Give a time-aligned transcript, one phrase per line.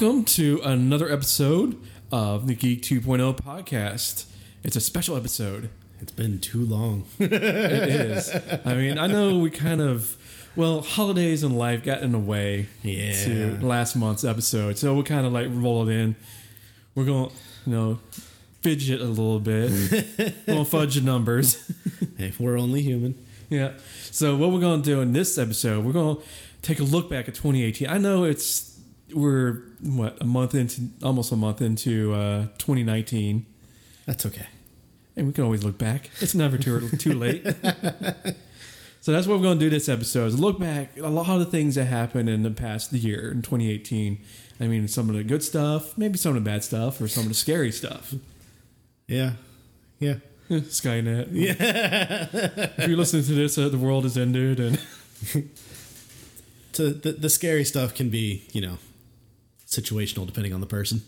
[0.00, 1.76] Welcome to another episode
[2.12, 4.26] of the Geek 2.0 podcast.
[4.62, 5.70] It's a special episode.
[6.00, 7.04] It's been too long.
[7.18, 8.30] It is.
[8.64, 10.16] I mean, I know we kind of,
[10.54, 13.12] well, holidays and life got in the way Yeah.
[13.24, 14.78] to last month's episode.
[14.78, 16.14] So we kind of like rolled in.
[16.94, 17.34] We're going to,
[17.66, 17.98] you know,
[18.62, 20.36] fidget a little bit.
[20.46, 21.60] we'll fudge the numbers.
[22.16, 23.16] hey, we're only human.
[23.50, 23.72] Yeah.
[24.12, 26.22] So what we're going to do in this episode, we're going to
[26.62, 27.88] take a look back at 2018.
[27.88, 28.67] I know it's
[29.12, 33.46] we're what a month into almost a month into uh, 2019,
[34.06, 34.46] That's okay.
[35.16, 36.10] and we can always look back.
[36.20, 37.44] It's never too too late.
[39.00, 41.38] so that's what we're going to do this episode: is look back a lot of
[41.40, 44.18] the things that happened in the past year in 2018.
[44.60, 47.22] I mean, some of the good stuff, maybe some of the bad stuff, or some
[47.24, 48.12] of the scary stuff.
[49.06, 49.32] Yeah.
[50.00, 50.16] Yeah.
[50.50, 51.28] Skynet.
[51.32, 51.54] Yeah.
[52.76, 54.80] if you're listening to this, uh, the world has ended, and
[56.72, 58.78] To the, the scary stuff can be, you know,
[59.68, 61.02] situational depending on the person.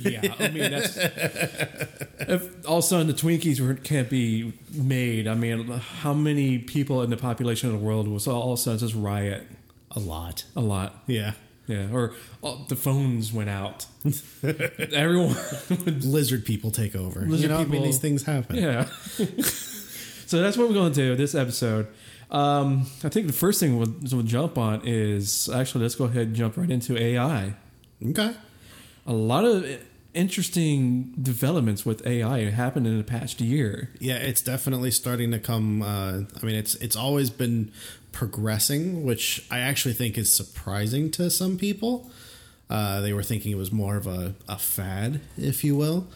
[0.00, 5.28] yeah, I mean that's if all of a sudden the Twinkies were, can't be made.
[5.28, 8.62] I mean, how many people in the population of the world was all of a
[8.62, 9.46] sudden just riot?
[9.90, 10.44] A lot.
[10.56, 11.32] A lot, Yeah.
[11.66, 11.86] yeah.
[11.92, 13.86] Or oh, the phones went out.
[14.92, 15.36] Everyone,
[15.68, 17.20] would, Lizard people take over.
[17.20, 18.56] Lizard you know, I people- mean, these things happen.
[18.56, 18.84] yeah.
[20.26, 21.86] so that's what we're going to do this episode.
[22.30, 26.28] Um, I think the first thing we'll, we'll jump on is actually let's go ahead
[26.28, 27.54] and jump right into AI.
[28.06, 28.34] Okay.
[29.06, 29.66] A lot of
[30.14, 33.90] interesting developments with AI happened in the past year.
[33.98, 35.82] Yeah, it's definitely starting to come.
[35.82, 37.72] Uh, I mean, it's it's always been
[38.12, 42.10] progressing, which I actually think is surprising to some people.
[42.70, 46.06] Uh, they were thinking it was more of a, a fad, if you will,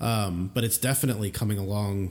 [0.00, 2.10] um, but it's definitely coming along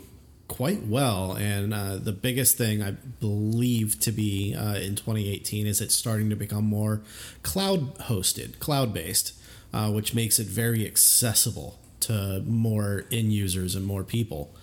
[0.52, 1.32] quite well.
[1.34, 6.30] And uh, the biggest thing I believe to be uh, in 2018 is it's starting
[6.30, 7.02] to become more
[7.42, 9.34] cloud hosted, cloud based,
[9.74, 14.54] uh, which makes it very accessible to more end users and more people.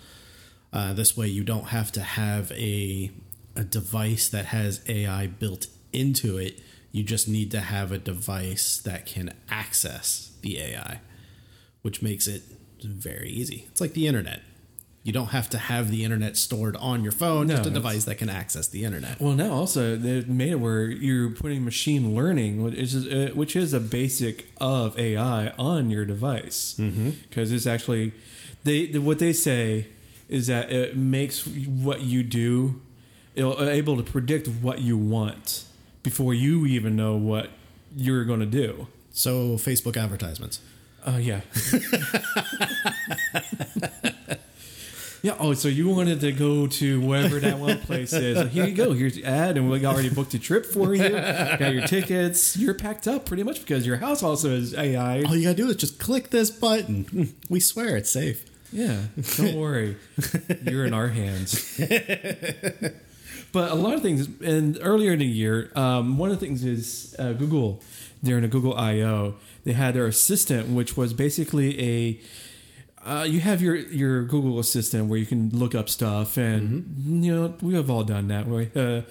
[0.71, 3.11] Uh, this way, you don't have to have a
[3.55, 6.59] a device that has AI built into it.
[6.91, 11.01] You just need to have a device that can access the AI,
[11.81, 12.43] which makes it
[12.83, 13.65] very easy.
[13.71, 14.41] It's like the internet.
[15.03, 18.03] You don't have to have the internet stored on your phone, No, just a device
[18.03, 19.19] that can access the internet.
[19.19, 23.55] Well, now also they've made it where you're putting machine learning, which is uh, which
[23.55, 26.79] is a basic of AI, on your device.
[27.29, 28.11] Because it's actually
[28.65, 29.87] they the, what they say
[30.27, 32.81] is that it makes what you do
[33.37, 35.63] uh, able to predict what you want
[36.03, 37.49] before you even know what
[37.95, 38.87] you're going to do.
[39.11, 40.59] So, Facebook advertisements.
[41.05, 41.41] Oh yeah.
[45.21, 45.35] yeah.
[45.39, 48.51] Oh, so you wanted to go to wherever that one place is?
[48.51, 48.93] Here you go.
[48.93, 51.09] Here's the ad, and we already booked a trip for you.
[51.09, 52.57] Got your tickets.
[52.57, 55.23] You're packed up pretty much because your house also is AI.
[55.23, 57.33] All you gotta do is just click this button.
[57.49, 58.45] We swear it's safe.
[58.71, 59.01] Yeah.
[59.37, 59.97] Don't worry.
[60.63, 61.79] You're in our hands.
[63.51, 66.63] But a lot of things, and earlier in the year, um, one of the things
[66.63, 67.81] is uh, Google,
[68.23, 72.19] during a Google I/O, they had their assistant, which was basically a
[73.09, 76.93] uh, you have your your Google Assistant where you can look up stuff, and
[77.25, 78.75] you know we have all done that, right?
[78.75, 79.01] Uh,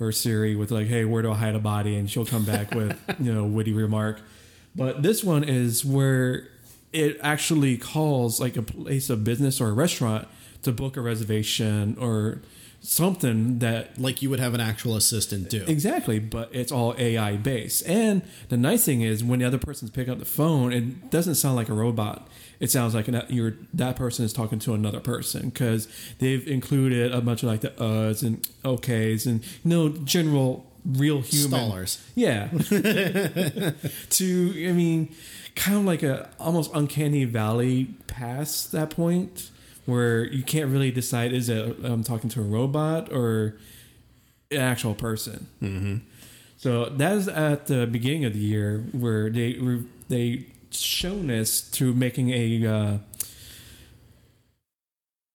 [0.00, 2.74] or Siri with like, "Hey, where do I hide a body?" and she'll come back
[2.74, 4.20] with you know witty remark.
[4.74, 6.48] But this one is where
[6.92, 10.28] it actually calls like a place of business or a restaurant
[10.62, 12.40] to book a reservation or
[12.82, 15.64] something that Like you would have an actual assistant do.
[15.66, 17.86] Exactly, but it's all AI based.
[17.86, 21.36] And the nice thing is when the other person's picking up the phone, it doesn't
[21.36, 22.28] sound like a robot.
[22.62, 25.88] It sounds like an, you're, that person is talking to another person because
[26.20, 31.22] they've included a bunch of like the uhs and okays and you know general real
[31.22, 32.00] human Stallers.
[32.14, 32.48] Yeah.
[34.10, 35.12] to I mean,
[35.56, 39.50] kind of like a almost uncanny valley past that point
[39.86, 43.56] where you can't really decide is it I'm talking to a robot or
[44.52, 45.48] an actual person.
[45.60, 45.96] Mm-hmm.
[46.58, 49.58] So that is at the beginning of the year where they
[50.08, 52.98] they shown us through making a uh,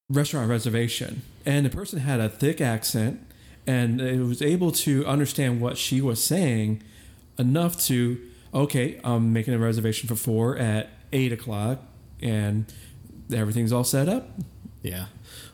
[0.09, 3.25] restaurant reservation, and the person had a thick accent,
[3.65, 6.81] and it was able to understand what she was saying
[7.37, 8.19] enough to
[8.53, 11.79] okay, I'm making a reservation for four at eight o'clock,
[12.21, 12.65] and
[13.31, 14.29] everything's all set up.
[14.89, 15.05] Yeah.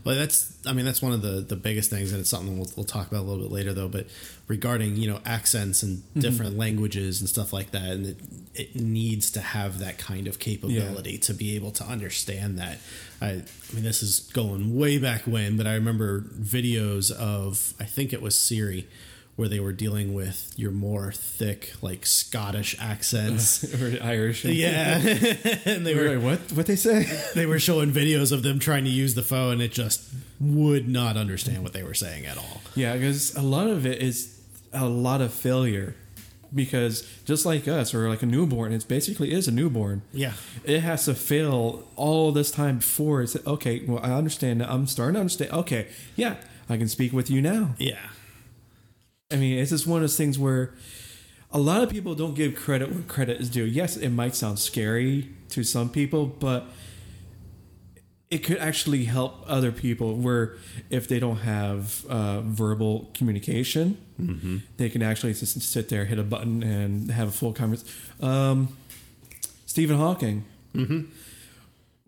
[0.03, 2.69] Well, that's, I mean, that's one of the, the biggest things, and it's something we'll,
[2.75, 3.87] we'll talk about a little bit later, though.
[3.87, 4.07] But
[4.47, 6.19] regarding, you know, accents and mm-hmm.
[6.19, 8.17] different languages and stuff like that, and it,
[8.53, 12.79] it needs to have that kind of capability to be able to understand that.
[13.21, 13.43] I, I
[13.73, 18.21] mean, this is going way back when, but I remember videos of, I think it
[18.21, 18.87] was Siri,
[19.35, 23.63] where they were dealing with your more thick, like Scottish accents.
[23.81, 24.45] or Irish.
[24.45, 24.97] yeah,
[25.65, 26.51] and they were were like, what?
[26.57, 27.07] What they say?
[27.35, 29.53] they were showing videos of them trying to use the phone.
[29.53, 30.03] and It just
[30.39, 32.61] would not understand what they were saying at all.
[32.75, 34.39] Yeah, because a lot of it is
[34.71, 35.95] a lot of failure.
[36.55, 40.03] Because just like us, or like a newborn, it basically is a newborn.
[40.13, 40.33] Yeah,
[40.63, 43.83] It has to fail all this time before it's okay.
[43.87, 44.61] Well, I understand.
[44.61, 45.51] I'm starting to understand.
[45.51, 46.35] Okay, yeah,
[46.69, 47.73] I can speak with you now.
[47.79, 47.97] yeah,
[49.33, 50.73] I mean, it's just one of those things where
[51.51, 53.63] a lot of people don't give credit where credit is due.
[53.63, 56.65] Yes, it might sound scary to some people, but
[58.29, 60.55] it could actually help other people where
[60.89, 63.97] if they don't have uh, verbal communication,
[64.77, 67.91] they can actually just sit there, hit a button, and have a full conversation.
[68.21, 68.77] Um,
[69.65, 70.45] Stephen Hawking,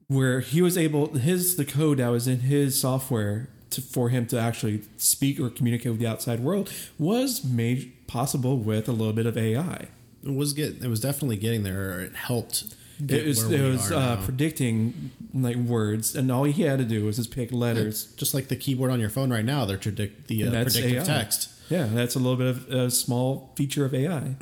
[0.08, 4.26] where he was able, his the code that was in his software to, for him
[4.28, 9.14] to actually speak or communicate with the outside world was made possible with a little
[9.14, 9.88] bit of AI.
[10.24, 11.92] it was get it was definitely getting there.
[11.94, 12.76] Or it helped.
[13.10, 17.18] It was, it was uh, predicting like words, and all he had to do was
[17.18, 18.06] just pick letters.
[18.16, 19.66] just like the keyboard on your phone right now.
[19.66, 21.04] They're predict the uh, predictive AI.
[21.04, 21.50] text.
[21.70, 24.36] Yeah, that's a little bit of a small feature of AI.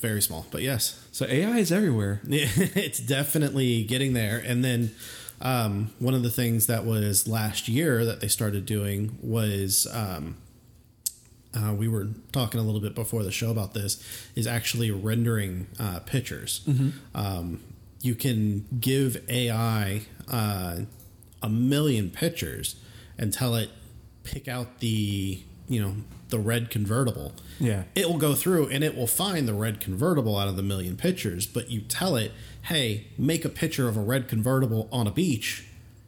[0.00, 2.20] Very small, but yes, So AI is everywhere.
[2.28, 4.42] It's definitely getting there.
[4.44, 4.90] And then
[5.40, 10.36] um, one of the things that was last year that they started doing was um,
[11.54, 14.02] uh, we were talking a little bit before the show about this
[14.36, 16.60] is actually rendering uh, pictures.
[17.14, 17.60] Um,
[18.02, 20.78] you can give AI uh,
[21.42, 22.76] a million pictures
[23.18, 23.70] and tell it
[24.24, 25.94] pick out the you know
[26.28, 27.84] the red convertible Yeah.
[27.96, 30.96] it will go through and it will find the red convertible out of the million
[30.96, 32.30] pictures but you tell it
[32.62, 35.66] hey make a picture of a red convertible on a beach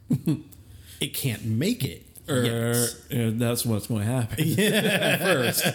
[1.01, 2.95] it can't make it Or yet.
[3.11, 4.45] uh, that's what's going to happen.
[5.19, 5.65] First,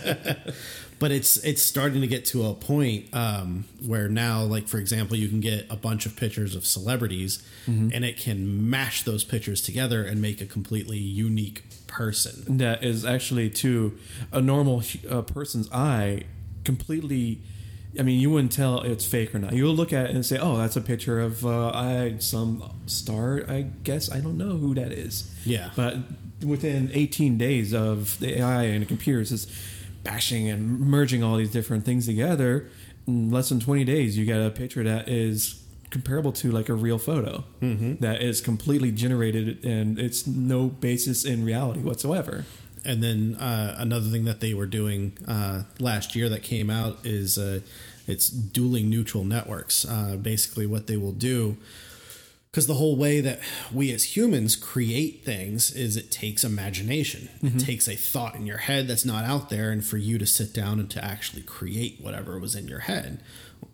[0.98, 5.16] but it's it's starting to get to a point um, where now like for example
[5.16, 9.60] you can get a bunch of pictures of celebrities and it can mash those pictures
[9.60, 13.98] together and make a completely unique person that is actually to
[14.32, 16.22] a normal uh, person's eye
[16.64, 17.40] completely.
[17.98, 19.52] I mean, you wouldn't tell it's fake or not.
[19.52, 23.42] You'll look at it and say, "Oh, that's a picture of uh, I some star.
[23.48, 25.70] I guess I don't know who that is." Yeah.
[25.74, 25.96] but
[26.44, 29.46] within 18 days of the AI and the computers is
[30.04, 32.68] bashing and merging all these different things together,
[33.08, 35.60] in less than 20 days, you get a picture that is
[35.90, 41.44] comparable to like a real photo that is completely generated and it's no basis in
[41.44, 42.44] reality whatsoever.
[42.84, 46.98] And then uh, another thing that they were doing uh, last year that came out
[47.04, 47.60] is uh,
[48.08, 49.84] it's dueling neural networks.
[49.84, 51.56] Uh, basically, what they will do,
[52.50, 53.40] because the whole way that
[53.72, 57.28] we as humans create things is it takes imagination.
[57.42, 60.26] It takes a thought in your head that's not out there, and for you to
[60.26, 63.20] sit down and to actually create whatever was in your head.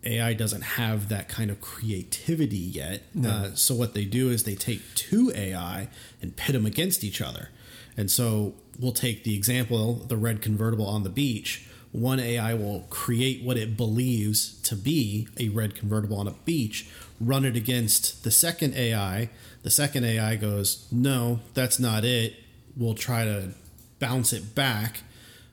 [0.03, 3.03] AI doesn't have that kind of creativity yet.
[3.25, 5.87] Uh, so what they do is they take two AI
[6.21, 7.49] and pit them against each other.
[7.97, 11.64] And so we'll take the example the red convertible on the beach.
[11.95, 16.87] One AI will create what it believes to be a red convertible on a beach,
[17.21, 19.29] run it against the second AI.
[19.63, 22.35] The second AI goes, No, that's not it.
[22.75, 23.51] We'll try to
[23.99, 25.03] bounce it back.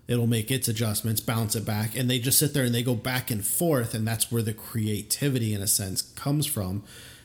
[0.08, 2.96] It'll make its adjustments, bounce it back, and they just sit there and they go
[2.96, 3.94] back and forth.
[3.94, 6.82] And that's where the creativity, in a sense, comes from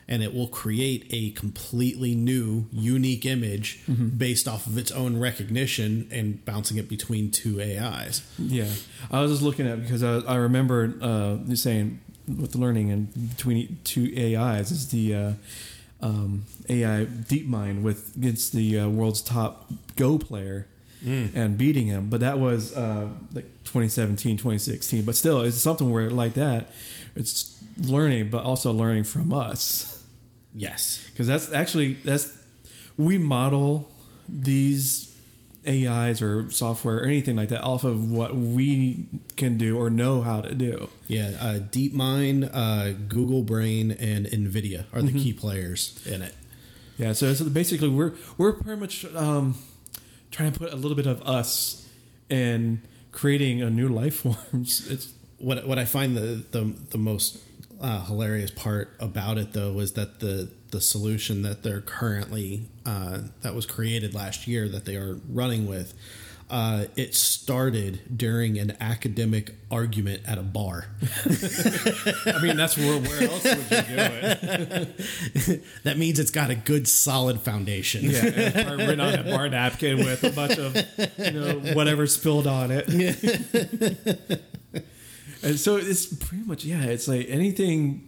[0.08, 3.80] and it will create a completely new, unique image
[4.16, 8.22] based off of its own recognition and bouncing it between two AIs.
[8.38, 8.68] Yeah,
[9.10, 12.90] I was just looking at because I, I remember uh, you saying with the learning
[12.90, 15.32] and between two AIs is the uh,
[16.00, 20.66] um, AI DeepMind with against the uh, world's top Go player
[21.34, 22.08] and beating him.
[22.08, 25.04] But that was uh, like 2017, 2016.
[25.04, 26.70] But still, it's something where like that,
[27.14, 29.97] it's learning, but also learning from us
[30.54, 31.06] Yes.
[31.12, 32.36] because that's actually that's
[32.96, 33.90] we model
[34.28, 35.14] these
[35.66, 40.22] AIs or software or anything like that off of what we can do or know
[40.22, 40.88] how to do.
[41.08, 41.32] Yeah.
[41.40, 46.34] Uh, DeepMind, uh, Google Brain, and NVIDIA are the key players in it.
[46.96, 49.56] Yeah, so, so basically we're we're pretty much um,
[50.30, 51.86] trying to put a little bit of us
[52.28, 54.86] in creating a new life forms.
[54.90, 57.38] It's What, what I find the, the, the most
[57.80, 63.20] uh, hilarious part about it, though, is that the, the solution that they're currently, uh,
[63.42, 65.94] that was created last year that they are running with,
[66.50, 70.86] Uh, it started during an academic argument at a bar.
[72.24, 75.62] I mean, that's where, where else would you do it?
[75.84, 78.04] that means it's got a good, solid foundation.
[78.04, 80.74] Yeah, and it's probably written on a bar napkin with a bunch of
[81.18, 82.88] you know whatever spilled on it.
[85.42, 86.82] and so it's pretty much yeah.
[86.84, 88.04] It's like anything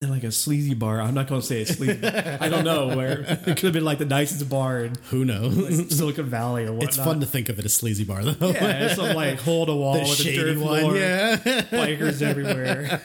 [0.00, 1.00] in like a sleazy bar.
[1.00, 2.04] I'm not going to say it's sleazy.
[2.04, 5.96] I don't know where it could have been like the nicest bar in Who knows?
[5.96, 6.88] Silicon Valley or whatnot.
[6.88, 8.48] It's fun to think of it as sleazy bar though.
[8.50, 10.80] Yeah, it's some like hole a wall the with a dirt one.
[10.80, 11.36] floor, Yeah.
[11.70, 13.00] bikers everywhere.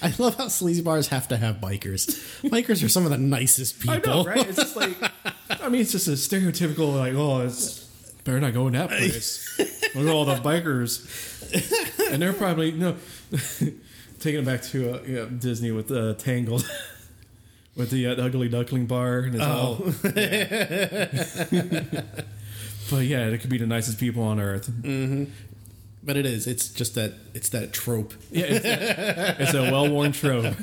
[0.00, 2.06] I love how sleazy bars have to have bikers.
[2.48, 4.24] Bikers are some of the nicest I people.
[4.24, 4.48] know, right?
[4.48, 4.96] It's just like,
[5.50, 7.80] I mean, it's just a stereotypical like, oh, it's
[8.24, 9.58] better not go in that place.
[9.94, 11.04] Look at all the bikers,
[12.12, 12.96] and they're probably no.
[14.20, 16.68] taking it back to uh, yeah, Disney with uh, Tangled.
[17.76, 19.74] With the uh, ugly duckling bar, and it's all.
[22.90, 24.70] but yeah, it could be the nicest people on earth.
[26.02, 26.46] But it is.
[26.46, 28.14] It's just that it's that trope.
[28.30, 30.54] Yeah, it's a, it's a well-worn trope.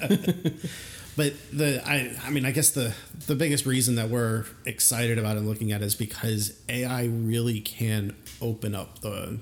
[1.16, 2.96] But the I I mean I guess the
[3.28, 8.16] the biggest reason that we're excited about and looking at is because AI really can
[8.42, 9.38] open up the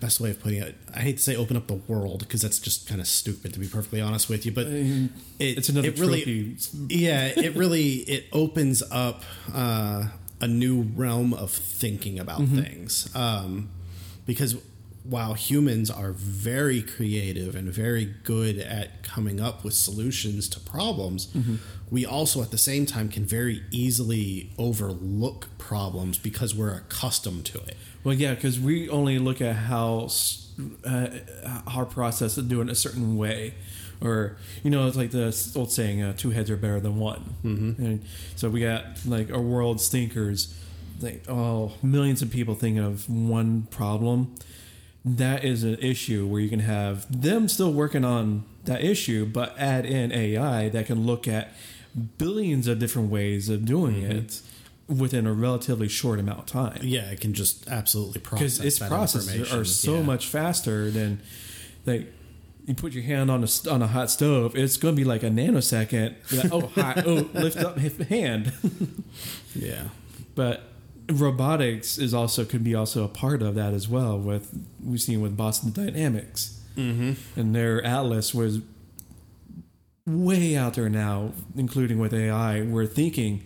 [0.00, 0.74] best way of putting it.
[0.94, 3.60] I hate to say open up the world because that's just kind of stupid to
[3.60, 4.52] be perfectly honest with you.
[4.52, 6.22] But it, It's another it really
[6.56, 6.94] trophy.
[6.94, 9.22] yeah it really it opens up
[9.54, 10.08] uh,
[10.40, 13.68] a new realm of thinking about things um,
[14.26, 14.56] because
[15.08, 21.28] while humans are very creative and very good at coming up with solutions to problems
[21.90, 27.58] we also at the same time can very easily overlook problems because we're accustomed to
[27.58, 30.08] it Well, yeah, because we only look at how
[30.84, 31.08] uh,
[31.66, 33.54] our process is doing a certain way,
[34.00, 37.34] or you know, it's like the old saying, uh, two heads are better than one."
[37.44, 37.84] Mm-hmm.
[37.84, 38.04] And
[38.36, 40.54] so we got like our world thinkers,
[41.00, 44.34] like oh, millions of people thinking of one problem.
[45.16, 49.54] That is an issue where you can have them still working on that issue, but
[49.58, 51.52] add in AI that can look at
[52.18, 54.12] billions of different ways of doing mm-hmm.
[54.12, 54.42] it
[54.88, 56.78] within a relatively short amount of time.
[56.82, 60.02] Yeah it can just absolutely process because its processes are so Yeah.
[60.02, 61.20] much faster than
[61.84, 62.12] like
[62.66, 65.22] you put your hand on a on a hot stove it's going to be like
[65.22, 66.14] a nanosecond.
[66.32, 68.52] Like, oh hot oh lift up hand.
[69.54, 69.84] Yeah.
[70.34, 70.62] But
[71.10, 75.20] robotics is also could be also a part of that as well with we've seen
[75.20, 77.12] with Boston Dynamics mm-hmm.
[77.38, 78.60] and their Atlas was
[80.06, 83.42] way out there now including with AI we're thinking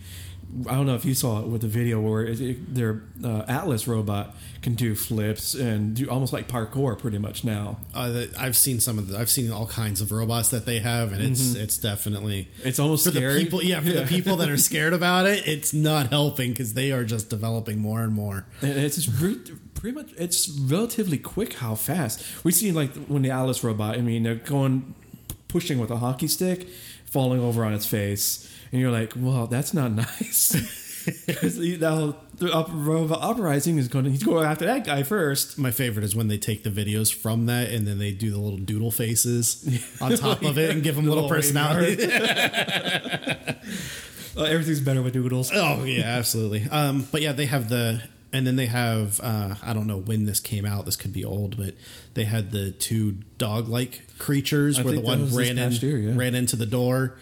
[0.69, 3.45] I don't know if you saw it with the video where it, it, their uh,
[3.49, 7.79] Atlas robot can do flips and do almost like parkour pretty much now.
[7.95, 9.19] Uh, the- I've seen some of the.
[9.19, 13.05] I've seen all kinds of robots that they have, and it's it's definitely It's almost
[13.07, 13.35] for scary.
[13.35, 13.63] the people.
[13.63, 17.05] Yeah, for the people that are scared about it, it's not helping because they are
[17.05, 18.45] just developing more and more.
[18.61, 19.41] And it's just re-
[19.75, 23.97] pretty much it's relatively quick how fast we see like when the Atlas robot.
[23.97, 24.95] I mean, they're going
[25.49, 26.69] pushing with a hockey stick,
[27.07, 30.81] falling over on its face, and you're like, well, that's not nice.
[31.27, 35.59] Because now the uprising is going to he's going after that guy first.
[35.59, 38.39] My favorite is when they take the videos from that and then they do the
[38.39, 39.67] little doodle faces
[40.01, 42.07] on top of it and give them little little personality.
[44.35, 45.51] Uh, everything's better with doodles.
[45.55, 46.67] Oh yeah, absolutely.
[46.71, 48.03] Um, but yeah, they have the,
[48.33, 49.21] and then they have.
[49.23, 50.87] Uh, I don't know when this came out.
[50.87, 51.75] This could be old, but
[52.15, 56.11] they had the two dog-like creatures I where the one ran in, year, yeah.
[56.11, 56.19] Mm-hmm.
[56.19, 57.17] ran into the door,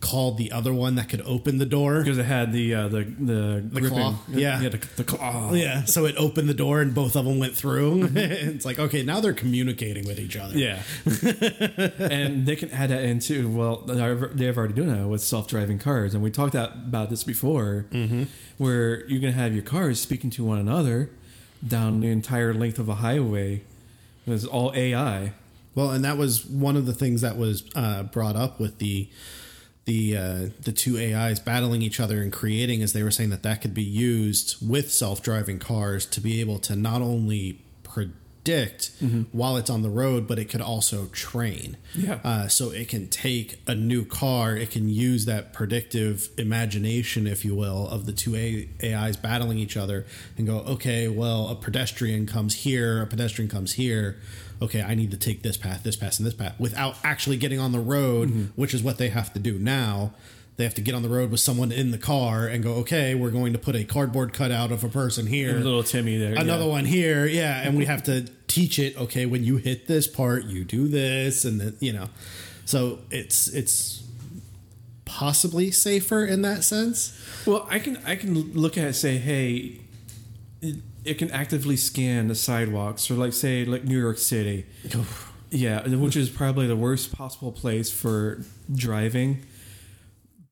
[0.00, 1.98] called the other one that could open the door.
[1.98, 4.14] Because it had the uh, the the, gripping- claw?
[4.28, 4.60] Yeah.
[4.62, 5.52] yeah, the, the claw.
[5.52, 8.08] Yeah, so it opened the door and both of them went through.
[8.14, 10.56] it's like okay, now they're communicating with each other.
[10.56, 10.82] Yeah,
[11.98, 16.22] and they can add that into well, they've already done that with self-driving cars, and
[16.22, 18.24] we talked about this before, mm-hmm.
[18.56, 21.10] where you can have your cars speaking to one another
[21.66, 23.62] down the entire length of a highway.
[24.26, 25.34] It's all AI.
[25.76, 29.08] Well, and that was one of the things that was uh, brought up with the
[29.84, 33.44] the uh, the two AIs battling each other and creating, as they were saying that
[33.44, 38.92] that could be used with self driving cars to be able to not only predict
[39.32, 41.76] while it's on the road, but it could also train.
[41.96, 42.20] Yeah.
[42.22, 47.44] Uh, so it can take a new car, it can use that predictive imagination, if
[47.44, 50.06] you will, of the two A- AIs battling each other
[50.38, 54.16] and go, okay, well, a pedestrian comes here, a pedestrian comes here.
[54.60, 57.60] Okay, I need to take this path, this path, and this path without actually getting
[57.60, 58.44] on the road, mm-hmm.
[58.60, 60.12] which is what they have to do now.
[60.56, 63.14] They have to get on the road with someone in the car and go, okay,
[63.14, 66.34] we're going to put a cardboard cutout of a person here Little Timmy there.
[66.34, 66.70] another yeah.
[66.70, 70.44] one here yeah and we have to teach it okay when you hit this part
[70.44, 72.08] you do this and then you know
[72.64, 74.02] so it's it's
[75.06, 77.18] possibly safer in that sense.
[77.46, 79.80] Well, I can I can look at it and say, hey,
[81.06, 84.66] it, can actively scan the sidewalks, or like say like New York City,
[85.50, 88.42] yeah, which is probably the worst possible place for
[88.74, 89.44] driving,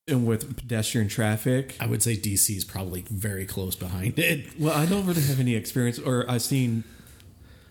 [0.09, 1.77] and with pedestrian traffic.
[1.81, 4.59] I would say DC is probably very close behind it.
[4.59, 6.85] Well, I don't really have any experience, or I've seen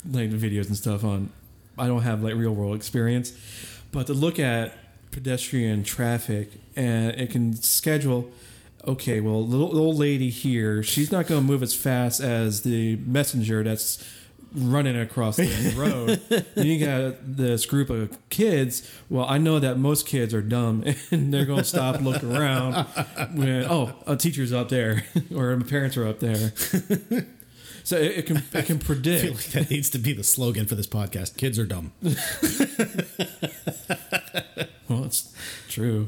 [0.10, 1.32] like videos and stuff on.
[1.78, 3.34] I don't have like real world experience,
[3.92, 4.78] but to look at
[5.12, 8.30] pedestrian traffic and it can schedule.
[8.86, 12.63] Okay, well, the little old lady here, she's not going to move as fast as
[12.63, 14.04] the messenger that's
[14.54, 16.22] running across the road.
[16.54, 18.90] then you got this group of kids.
[19.10, 22.86] Well, I know that most kids are dumb and they're going to stop, look around
[23.34, 26.52] when oh, a teacher's up there or my parents are up there.
[27.86, 29.36] So it, it can it can I feel predict.
[29.36, 31.36] like that needs to be the slogan for this podcast.
[31.38, 31.92] Kids are dumb.
[34.90, 35.34] Well, it's
[35.70, 36.06] true.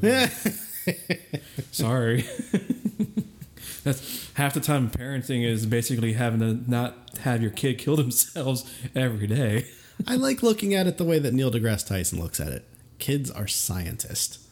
[1.70, 2.24] Sorry.
[3.84, 8.64] That's half the time parenting is basically having to not have your kid kill themselves
[8.94, 9.66] every day.
[10.06, 12.64] I like looking at it the way that Neil deGrasse Tyson looks at it.
[12.98, 14.46] Kids are scientists.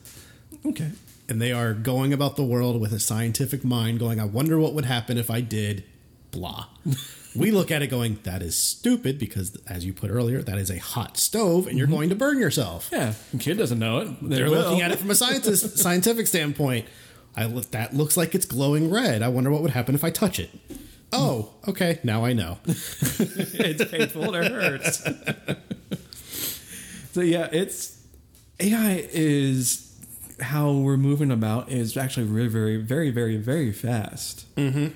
[0.64, 0.92] Okay.
[1.28, 4.74] And they are going about the world with a scientific mind, going, I wonder what
[4.74, 5.84] would happen if I did
[6.30, 6.66] blah.
[7.36, 10.70] we look at it going, that is stupid because, as you put earlier, that is
[10.70, 12.88] a hot stove and you're going to burn yourself.
[12.92, 14.08] Yeah, the kid doesn't know it.
[14.22, 14.60] They They're will.
[14.62, 16.86] looking at it from a scientist, scientific standpoint.
[17.36, 19.22] I look, that looks like it's glowing red.
[19.22, 20.50] I wonder what would happen if I touch it.
[21.12, 21.98] Oh, okay.
[22.04, 22.58] Now I know.
[22.66, 25.02] it's painful and it hurts.
[27.12, 28.00] so yeah, it's
[28.60, 29.90] AI is
[30.40, 34.52] how we're moving about is actually very, very very very very fast.
[34.56, 34.88] Mm-hmm.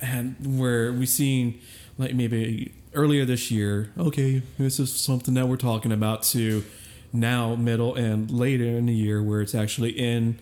[0.00, 1.60] And where we seen
[1.98, 6.64] like maybe earlier this year, okay, this is something that we're talking about to
[7.12, 10.38] now middle and later in the year where it's actually in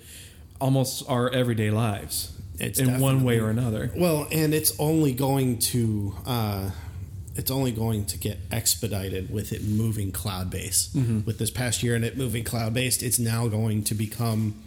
[0.60, 2.32] almost our everyday lives.
[2.58, 3.90] It's in one way or another.
[3.96, 6.70] Well, and it's only going to uh,
[7.34, 10.94] it's only going to get expedited with it moving cloud based.
[10.94, 14.62] With this past year and it moving cloud based, it's now going to become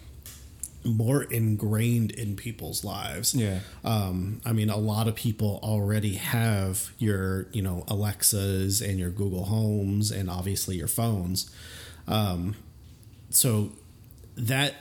[0.84, 3.34] more ingrained in people's lives.
[3.34, 3.60] Yeah.
[3.84, 9.10] Um, I mean, a lot of people already have your, you know, Alexas and your
[9.10, 11.50] Google Homes and obviously your phones.
[12.06, 12.54] Um,
[13.30, 13.72] so
[14.36, 14.74] that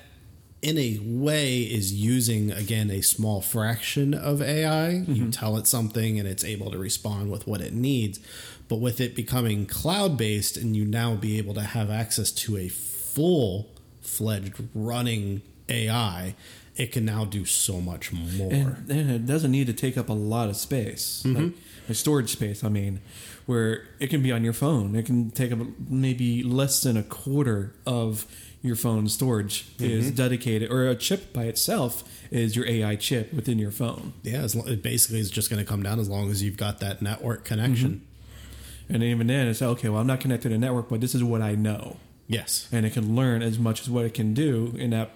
[0.62, 4.90] in a way is using again a small fraction of AI.
[4.90, 8.20] You tell it something and it's able to respond with what it needs.
[8.68, 12.58] But with it becoming cloud based and you now be able to have access to
[12.58, 13.70] a full
[14.02, 16.36] fledged running AI,
[16.76, 18.52] it can now do so much more.
[18.52, 21.44] And, and it doesn't need to take up a lot of space, mm-hmm.
[21.44, 21.54] like,
[21.88, 22.64] like storage space.
[22.64, 23.02] I mean,
[23.48, 24.96] where it can be on your phone.
[24.96, 28.28] It can take up maybe less than a quarter of
[28.62, 30.16] your phone storage is mm-hmm.
[30.16, 34.14] dedicated, or a chip by itself is your AI chip within your phone.
[34.24, 36.58] Yeah, as lo- it basically is just going to come down as long as you've
[36.58, 38.02] got that network connection.
[38.88, 38.94] Mm-hmm.
[38.94, 39.90] And even then, it's okay.
[39.90, 42.68] Well, I'm not connected to the network, but this is what I know, Yes.
[42.72, 45.12] and it can learn as much as what it can do in that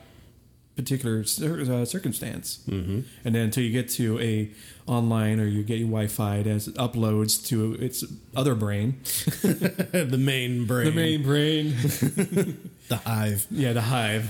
[0.76, 2.64] particular uh, circumstance.
[2.70, 3.02] Mm-hmm.
[3.26, 4.52] And then until you get to a
[4.88, 8.04] online or you get your Wi-Fi as it uploads to its
[8.36, 10.86] other brain, the main brain.
[10.86, 11.76] the main brain,
[12.88, 13.48] The hive.
[13.52, 14.30] yeah, the hive.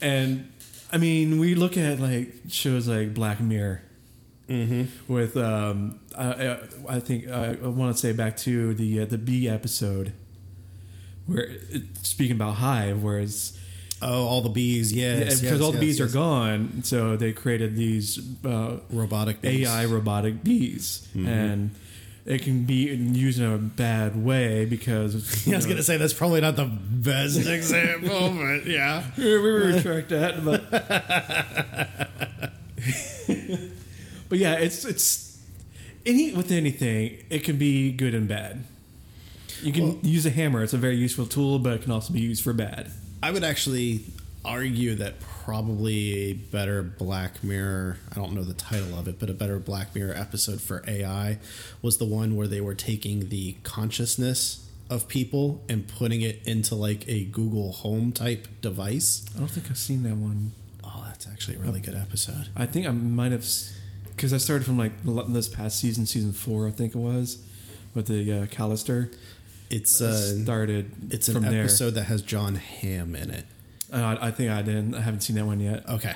[0.00, 0.52] and
[0.92, 3.82] I mean, we look at like shows like Black Mirror.
[4.48, 5.12] Mm-hmm.
[5.12, 9.16] With um, I, I, think I, I want to say back to the uh, the
[9.16, 10.12] bee episode,
[11.26, 13.58] where it, speaking about hive, whereas
[14.02, 14.92] Oh, all the bees.
[14.92, 15.18] Yes.
[15.18, 16.10] Yeah, yes, because all the yes, bees yes.
[16.10, 19.68] are gone, so they created these uh, Robotic bees.
[19.68, 21.70] AI robotic bees, and
[22.24, 25.14] it can be used in a bad way because
[25.48, 29.04] I was going to say that's probably not the best example, but yeah.
[29.16, 30.70] we retract that, but
[34.28, 35.38] but yeah, it's it's
[36.06, 38.64] any with anything, it can be good and bad.
[39.62, 42.12] You can Well- use a hammer; it's a very useful tool, but it can also
[42.12, 42.90] be used for bad.
[43.22, 44.04] I would actually
[44.44, 49.30] argue that probably a better Black Mirror, I don't know the title of it, but
[49.30, 51.38] a better Black Mirror episode for AI
[51.80, 56.74] was the one where they were taking the consciousness of people and putting it into
[56.74, 59.24] like a Google Home type device.
[59.36, 60.52] I don't think I've seen that one.
[60.82, 62.48] Oh, that's actually a really good episode.
[62.56, 63.46] I think I might have,
[64.16, 64.92] because I started from like
[65.28, 67.40] this past season, season four, I think it was,
[67.94, 69.14] with the uh, Callister.
[69.72, 70.92] It's uh, started.
[71.12, 71.60] it's an from there.
[71.62, 73.44] episode that has Jon Hamm in it.
[73.92, 74.94] Uh, I, I think I didn't.
[74.94, 75.88] I haven't seen that one yet.
[75.88, 76.14] Okay.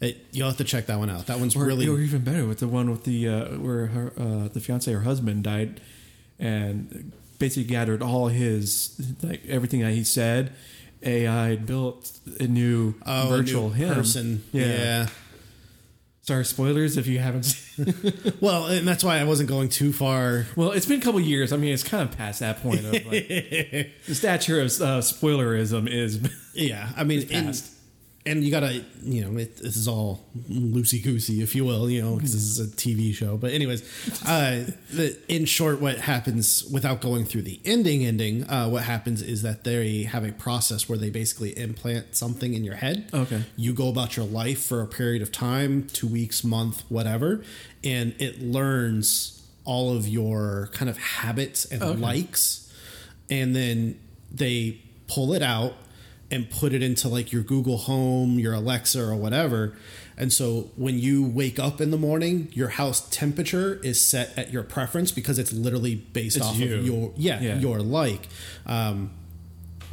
[0.00, 1.26] It, you'll have to check that one out.
[1.26, 4.12] That one's Or, really or even better with the one with the uh, where her
[4.18, 5.80] uh, the fiance or husband died,
[6.38, 10.52] and basically gathered all his like everything that he said,
[11.02, 13.94] AI built a new Oh, a virtual new him.
[13.94, 14.44] person.
[14.52, 14.64] Yeah.
[14.64, 15.06] yeah.
[16.30, 17.42] Sorry, spoilers if you haven't.
[17.42, 17.92] Seen.
[18.40, 20.46] Well, and that's why I wasn't going too far.
[20.54, 21.52] well, it's been a couple years.
[21.52, 25.88] I mean, it's kind of past that point of like the stature of uh, spoilerism
[25.90, 26.20] is.
[26.54, 27.72] Yeah, I mean, past.
[28.26, 32.02] And you gotta, you know, it, this is all loosey goosey, if you will, you
[32.02, 33.36] know, because this is a TV show.
[33.38, 33.80] But anyways,
[34.26, 39.22] uh, the, in short, what happens without going through the ending, ending, uh, what happens
[39.22, 43.08] is that they have a process where they basically implant something in your head.
[43.14, 43.42] Okay.
[43.56, 47.42] You go about your life for a period of time, two weeks, month, whatever,
[47.82, 51.98] and it learns all of your kind of habits and Okay.
[52.00, 52.70] likes,
[53.30, 53.98] and then
[54.30, 55.74] they pull it out
[56.30, 59.76] and put it into like your Google Home, your Alexa, or whatever.
[60.16, 64.52] And so when you wake up in the morning, your house temperature is set at
[64.52, 66.74] your preference because it's literally based It's off you.
[66.76, 67.58] of your yeah, Yeah.
[67.58, 68.28] your like.
[68.66, 69.12] Um,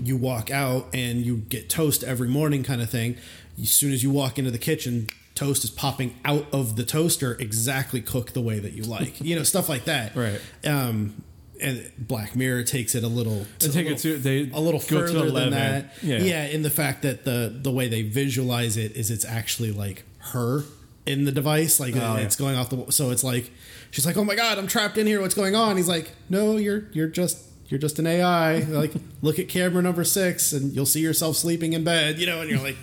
[0.04, 3.16] you walk out and you get toast every morning, kind of thing.
[3.60, 7.36] As soon as you walk into the kitchen, toast is popping out of the toaster,
[7.40, 9.20] exactly cooked the way that you like.
[9.22, 10.14] you know, stuff like that.
[10.16, 10.40] Right.
[10.66, 11.24] Um,
[11.62, 14.80] and Black Mirror takes it a little, They take a it to they a little
[14.80, 15.94] further than that.
[16.02, 16.20] Yeah.
[16.20, 20.04] yeah, in the fact that the the way they visualize it is it's actually like
[20.20, 20.64] her
[21.06, 22.46] in the device, like Oh, it's yeah.
[22.46, 22.92] going off the.
[22.92, 23.50] So it's like
[23.92, 25.22] she's like, "Oh my god, I'm trapped in here.
[25.22, 28.60] What's going on?" He's like, "No, you're you're just." You're just an AI.
[28.60, 32.18] Like, look at camera number six, and you'll see yourself sleeping in bed.
[32.18, 32.78] You know, and you're like,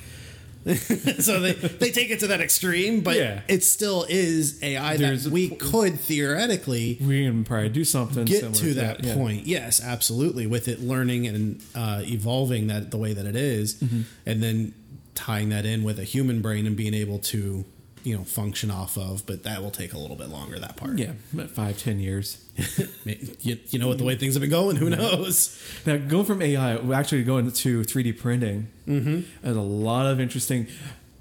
[1.20, 3.42] so they they take it to that extreme, but Yeah.
[3.48, 8.24] it still is AI There's that we po- could theoretically We can probably do something
[8.24, 9.14] get to that yeah.
[9.14, 9.46] point.
[9.46, 10.46] Yes, absolutely.
[10.46, 14.02] With it learning and uh, evolving that the way that it is, Mm-hmm.
[14.26, 14.74] and then
[15.14, 17.64] tying that in with a human brain and being able to,
[18.04, 19.26] you know, function off of.
[19.26, 20.58] But that will take a little bit longer.
[20.60, 20.98] That part.
[20.98, 22.44] Yeah, about five ten years.
[23.04, 24.76] you, you know what the way things have been going.
[24.76, 25.60] Who knows?
[25.84, 28.68] Now, going from AI, we're actually going to 3D printing.
[28.86, 29.20] Mm-hmm.
[29.42, 30.68] There's a lot of interesting.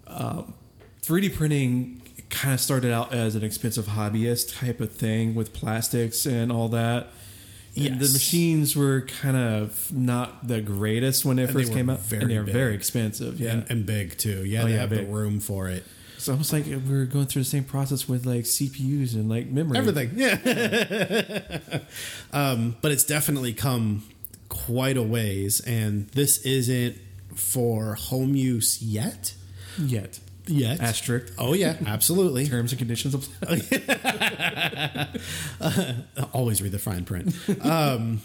[0.06, 0.54] Um,
[1.02, 6.26] 3D printing kind of started out as an expensive hobbyist type of thing with plastics
[6.28, 7.08] and all that.
[7.76, 12.00] And the machines were kind of not the greatest when they they first came out,
[12.02, 12.54] very and they were big.
[12.54, 13.40] very expensive.
[13.40, 14.46] Yeah, And, and big too.
[14.46, 15.08] Yeah, Oh, they yeah, have big.
[15.08, 15.84] the room for it.
[16.24, 19.78] It's almost like we're going through the same process with like CPUs and like memory.
[19.78, 20.12] Everything.
[20.16, 21.60] Yeah.
[22.32, 24.06] um, but it's definitely come
[24.48, 26.96] quite a ways, and this isn't
[27.36, 29.36] for home use yet.
[29.78, 30.22] yet.
[30.48, 30.80] Yet.
[30.80, 31.34] Asterisk.
[31.38, 32.48] Oh yeah, absolutely.
[32.48, 33.62] Terms and conditions apply.
[36.34, 37.36] Always read the fine print.
[37.62, 38.22] Um,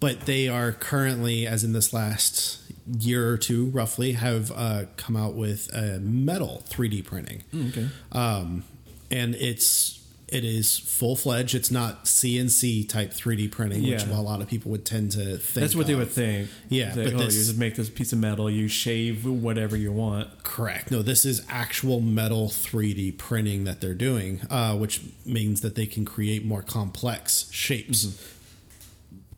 [0.00, 2.61] but they are currently, as in this last
[2.98, 7.42] year or two, roughly, have uh, come out with uh, metal 3D printing.
[7.54, 7.88] okay.
[8.12, 8.64] um,
[9.10, 11.54] and it's it is full fledged.
[11.54, 15.54] It's not CNC type 3D printing, which a lot of people would tend to think.
[15.62, 16.48] That's what they would think.
[16.70, 19.76] Yeah, like, but oh, this- you just make this piece of metal, you shave whatever
[19.76, 20.42] you want.
[20.42, 20.90] Correct.
[20.90, 25.84] No, this is actual metal 3D printing that they're doing, uh, which means that they
[25.86, 28.18] can create more complex shapes.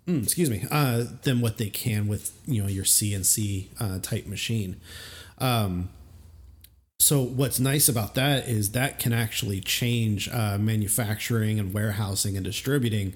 [0.08, 4.26] Mm, excuse me, uh, than what they can with you know your CNC uh, type
[4.26, 4.76] machine.
[5.38, 5.88] Um,
[7.00, 12.44] so what's nice about that is that can actually change uh, manufacturing and warehousing and
[12.44, 13.14] distributing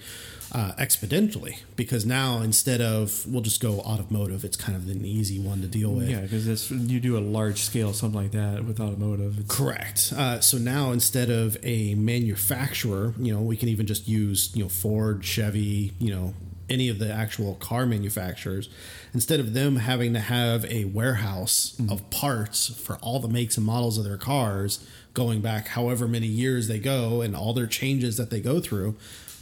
[0.53, 5.39] uh, exponentially because now instead of we'll just go automotive, it's kind of an easy
[5.39, 6.09] one to deal with.
[6.09, 9.47] Yeah, because you do a large scale something like that with automotive.
[9.49, 10.13] Correct.
[10.17, 14.63] Uh, so now instead of a manufacturer, you know, we can even just use, you
[14.63, 16.35] know, Ford, Chevy, you know,
[16.71, 18.69] any of the actual car manufacturers.
[19.15, 23.65] Instead of them having to have a warehouse of parts for all the makes and
[23.67, 28.17] models of their cars going back however many years they go and all their changes
[28.19, 28.93] that they go through,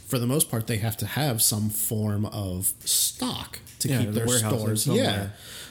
[0.07, 4.11] for the most part, they have to have some form of stock to Yeah, keep
[4.11, 4.87] their warehouses stores.
[4.87, 5.27] Yeah.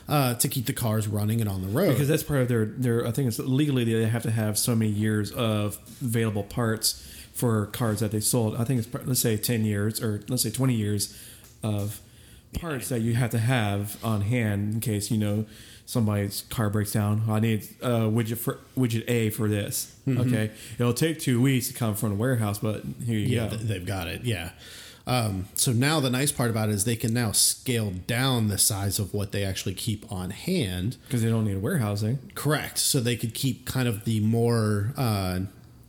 [0.08, 1.88] Uh, to keep the cars running and on the road.
[1.88, 3.04] because that's part of their their.
[3.06, 7.66] I think it's legally they have to have so many years of available parts for
[7.66, 8.54] cars that they sold.
[8.56, 11.18] I think it's let's say ten years or let's say twenty years
[11.74, 12.00] of
[12.60, 15.44] parts that you have to have on hand in case you know
[15.84, 17.22] somebody's car breaks down.
[17.28, 19.94] I need uh, widget for widget A for this.
[20.08, 23.56] Okay, it'll take two weeks to come from the warehouse, but here you Yeah, go.
[23.56, 24.22] th- they've got it.
[24.24, 24.50] Yeah.
[25.08, 28.58] Um, so now the nice part about it is they can now scale down the
[28.58, 30.96] size of what they actually keep on hand.
[31.06, 32.18] Because they don't need warehousing.
[32.34, 32.78] Correct.
[32.78, 35.40] So they could keep kind of the more uh,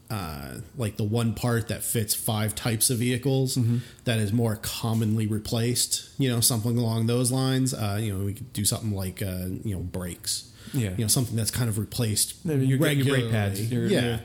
[0.10, 3.78] uh, like the one part that fits five types of vehicles Mm-hmm.
[4.06, 6.10] that is more commonly replaced.
[6.17, 7.74] You know, something along those lines.
[7.74, 10.52] Uh, you know, we could do something like uh, you know brakes.
[10.74, 10.89] Yeah.
[10.91, 14.20] You know, something that's kind of replaced your- your brake pads, your- yeah.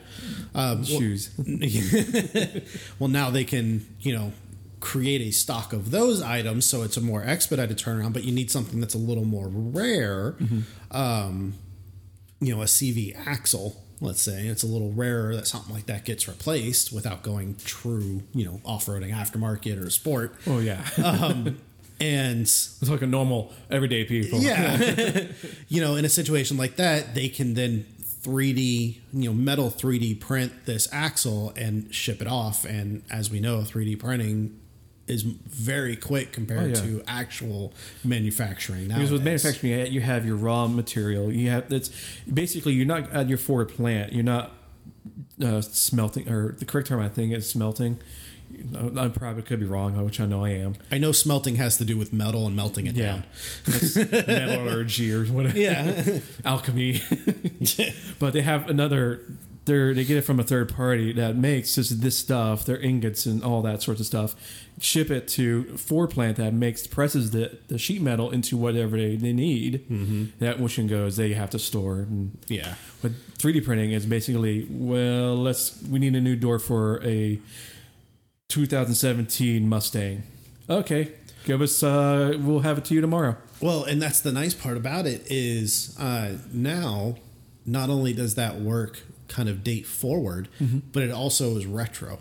[0.53, 1.29] Um, Shoes.
[2.99, 4.33] well, now they can, you know,
[4.79, 8.51] create a stock of those items so it's a more expedited turnaround but you need
[8.51, 10.35] something that's a little more rare
[10.91, 11.53] um,
[12.41, 16.05] you know a cv axle let's say it's a little rarer that something like that
[16.05, 20.35] gets replaced without going true you know off-roading aftermarket or sport.
[20.45, 21.57] Oh yeah, um,
[21.99, 24.39] and it's like a normal everyday people.
[24.39, 25.23] yeah.
[25.69, 27.85] You know in a situation like that they can then
[28.23, 32.65] 3d you know metal 3d print this axle and ship it off.
[32.65, 34.59] And as we know 3d printing
[35.07, 36.73] is very quick compared Oh, yeah.
[36.99, 37.73] to actual
[38.05, 41.31] manufacturing Because with manufacturing, you have your raw material.
[41.31, 41.89] You have that's
[42.31, 44.13] basically you're not at your Ford plant.
[44.13, 44.53] You're not
[45.43, 47.99] uh, smelting, or the correct term I think is smelting.
[48.97, 50.75] I probably could be wrong, which I know I am.
[50.91, 53.23] I know smelting has to do with metal and melting it Yeah, down
[54.27, 55.57] metallurgy or whatever.
[55.57, 57.01] yeah alchemy.
[58.19, 59.21] but they have another.
[59.65, 63.25] They're, they get it from a third party that makes just this stuff, their ingots
[63.25, 64.35] and all that sorts of stuff.
[64.79, 69.15] Ship it to Ford plant that makes presses the, the sheet metal into whatever they,
[69.15, 69.85] they need.
[69.89, 70.25] Mm-hmm.
[70.39, 71.99] That and goes they have to store.
[71.99, 77.03] And yeah but 3D printing is basically well, let's we need a new door for
[77.03, 77.39] a
[78.47, 80.23] 2017 Mustang.
[80.69, 81.11] Okay,
[81.43, 81.83] give us.
[81.83, 83.35] Uh, we'll have it to you tomorrow.
[83.61, 87.17] Well, and that's the nice part about it is uh, now,
[87.65, 89.01] not only does that work
[89.33, 90.79] kind of date forward, Mm-hmm.
[90.93, 92.19] but it also is retro.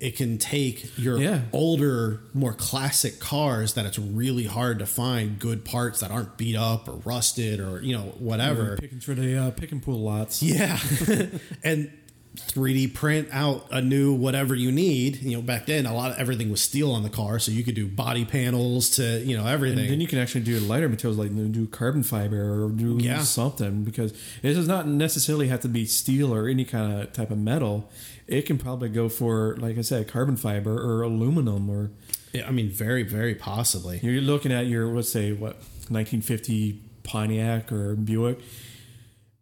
[0.00, 1.40] It can take your Yeah.
[1.52, 6.54] older, more classic cars that it's really hard to find good parts that aren't beat
[6.54, 8.76] up or rusted or you know whatever.
[8.76, 10.40] Picking for the uh, pick and pull lots.
[10.40, 10.78] Yeah,
[11.64, 11.90] and
[12.36, 15.22] 3D print out a new whatever you need.
[15.22, 17.64] You know, back then a lot of everything was steel on the car, so you
[17.64, 19.80] could do body panels to you know everything.
[19.80, 23.22] And then you can actually do lighter materials like do carbon fiber or do Yeah.
[23.22, 24.12] something because
[24.42, 27.90] it does not necessarily have to be steel or any kind of type of metal.
[28.26, 31.90] It can probably go for, like I said, carbon fiber or aluminum or
[32.32, 33.98] Yeah, I mean, very, very possibly.
[34.02, 35.54] you're looking at your let's say what
[35.88, 38.38] 1950 Pontiac or Buick,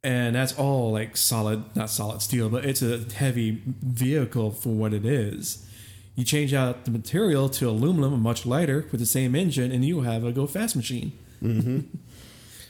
[0.07, 4.95] and that's all like solid, not solid steel, but it's a heavy vehicle for what
[4.95, 5.67] it is.
[6.15, 10.03] You change out the material to aluminum, much lighter, with the same engine, and you
[10.03, 11.13] have a go fast machine.
[11.43, 11.81] Mm-hmm.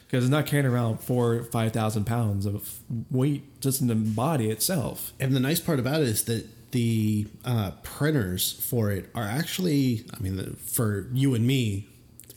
[0.07, 2.79] Because it's not carrying around four, or five thousand pounds of
[3.11, 5.13] weight just in the body itself.
[5.19, 10.07] And the nice part about it is that the uh, printers for it are actually,
[10.17, 11.89] I mean, the, for you and me,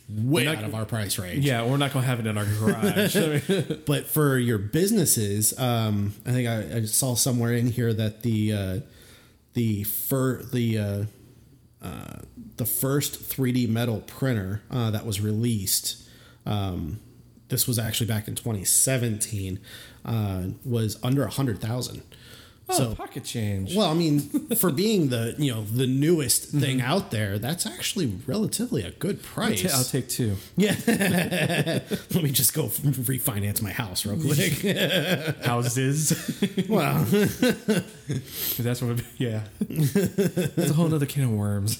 [0.09, 1.45] way not- out of our price range.
[1.45, 3.15] Yeah, we're not going to have it in our garage.
[3.85, 8.53] But for your businesses, um, I think I, I saw somewhere in here that the
[8.53, 8.79] uh,
[9.53, 11.03] the fir- the uh,
[11.81, 12.19] uh,
[12.57, 16.03] the first 3D metal printer uh, that was released.
[16.45, 16.99] Um,
[17.49, 19.59] this was actually back in 2017.
[20.05, 22.03] Uh, was under a hundred thousand.
[22.69, 23.75] Oh, So pocket change.
[23.75, 24.19] Well, I mean,
[24.57, 26.59] for being the you know the newest mm-hmm.
[26.59, 29.61] thing out there, that's actually relatively a good I'll, price.
[29.63, 30.35] ta- I'll take two.
[30.55, 34.53] yeah, let me just go refinance my house real quick.
[35.45, 36.67] Houses.
[36.69, 39.01] well, 'Cause that's what.
[39.17, 41.77] Yeah, it's a whole other can of worms.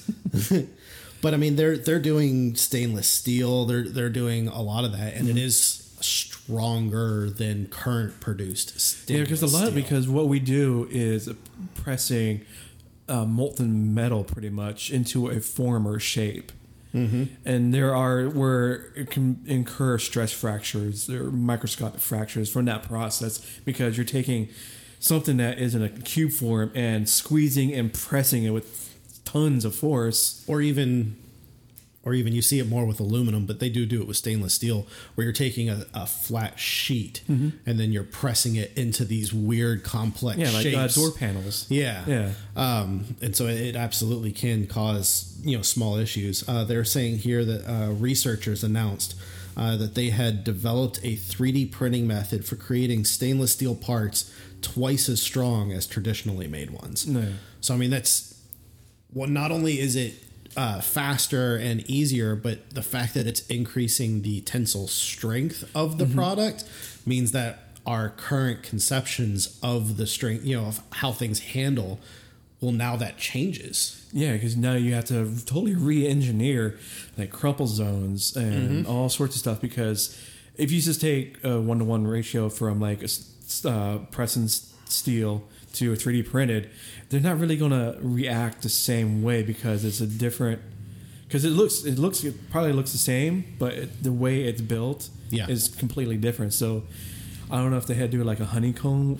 [1.22, 3.64] but I mean, they're they're doing stainless steel.
[3.64, 5.46] They're they're doing a lot of that, and it mm-hmm.
[5.46, 9.08] is stronger than current produced.
[9.08, 9.74] Yeah, because a lot steel.
[9.74, 11.28] because what we do is
[11.74, 12.42] pressing
[13.08, 16.52] uh, molten metal pretty much into a form or shape.
[16.94, 17.24] Mm-hmm.
[17.44, 23.38] And there are where it can incur stress fractures or microscopic fractures from that process
[23.64, 24.48] because you're taking
[24.98, 29.74] something that is in a cube form and squeezing and pressing it with tons of
[29.74, 30.44] force.
[30.48, 31.16] or even
[32.02, 34.54] or even you see it more with aluminum but they do do it with stainless
[34.54, 39.32] steel where you're taking a, a flat sheet and then you're pressing it into these
[39.34, 41.66] weird complex Yeah, like uh, door panels.
[41.68, 42.32] yeah Yeah.
[42.56, 47.44] um, and so it absolutely can cause you know small issues uh, they're saying here
[47.44, 49.14] that uh, researchers announced
[49.56, 54.32] uh, that they had developed a 3d printing method for creating stainless steel parts
[54.62, 57.34] twice as strong as traditionally made ones No.
[57.60, 58.40] so I mean, that's
[59.12, 59.28] well.
[59.28, 60.14] Not only is it
[60.56, 66.06] uh, faster and easier, but the fact that it's increasing the tensile strength of the
[66.06, 66.64] product
[67.06, 71.98] means that our current conceptions of the strength, you know, of how things handle,
[72.60, 74.06] well, now that changes.
[74.12, 76.78] Yeah, because now you have to totally re-engineer
[77.16, 79.60] like crumple zones and all sorts of stuff.
[79.60, 80.18] Because
[80.56, 83.08] if you just take a one-to-one ratio from like a
[83.68, 85.42] uh, pressing s- steel
[85.74, 86.70] to a 3D printed,
[87.08, 90.60] they're not really going to react the same way because it's a different.
[91.26, 94.60] Because it looks, it looks, it probably looks the same, but it, the way it's
[94.60, 95.46] built Yeah.
[95.48, 96.52] is completely different.
[96.54, 96.82] So
[97.50, 99.18] I don't know if they had to do like a honeycomb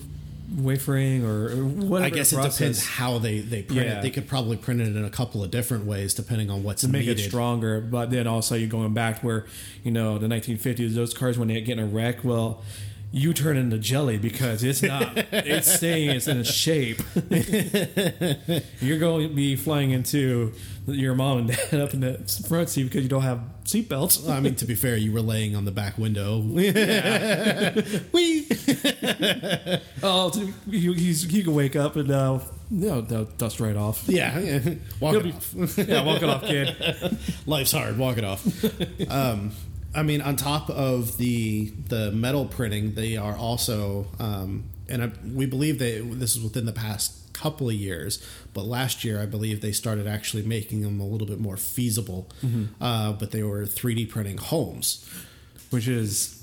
[0.57, 2.05] wafering or whatever.
[2.05, 3.99] I guess it depends how they they print Yeah.
[3.99, 4.01] it.
[4.01, 6.89] They could probably print it in a couple of different ways depending on what's to
[6.89, 7.19] make needed.
[7.19, 7.79] it stronger.
[7.79, 9.45] But then also you're going back where,
[9.83, 12.61] you know, the 1950s, those cars when they get in a wreck, well,
[13.11, 15.11] you turn into jelly because it's not.
[15.31, 16.11] it's staying.
[16.11, 17.01] It's in a shape.
[18.79, 20.53] you're going to be flying into
[20.87, 22.13] your mom and dad up in the
[22.47, 24.29] front seat because you don't have seatbelts.
[24.29, 26.39] I mean, to be fair, you were laying on the back window.
[28.11, 28.47] Whee!
[30.03, 30.29] Oh,
[30.69, 34.03] he, he's, he can wake up and uh, no, no, dust right off.
[34.07, 34.75] Yeah, yeah.
[34.99, 35.31] walk He'll it be-
[35.63, 35.77] off.
[35.77, 37.17] Yeah, walk it off, kid.
[37.45, 37.97] Life's hard.
[37.97, 38.45] Walk it off.
[39.11, 39.51] um,
[39.93, 45.11] I mean, on top of the the metal printing, they are also, um, and I,
[45.33, 48.25] we believe that this is within the past couple of years.
[48.53, 52.29] But last year, I believe they started actually making them a little bit more feasible.
[52.79, 55.07] Uh, but they were 3D printing homes.
[55.71, 56.40] Which is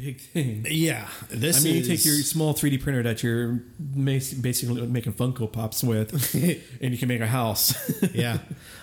[0.00, 0.66] big thing.
[0.68, 3.60] Yeah, this I mean, is, you take your small 3D printer that you're
[3.94, 6.34] basically making Funko Pops with,
[6.80, 7.74] and you can make a house.
[8.14, 8.38] yeah,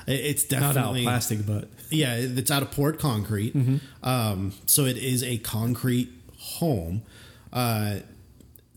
[0.06, 3.56] It- it's Not out of definitely plastic, but Yeah, it's out of poured concrete.
[4.04, 7.02] Um, so it is a concrete home.
[7.52, 8.00] Uh,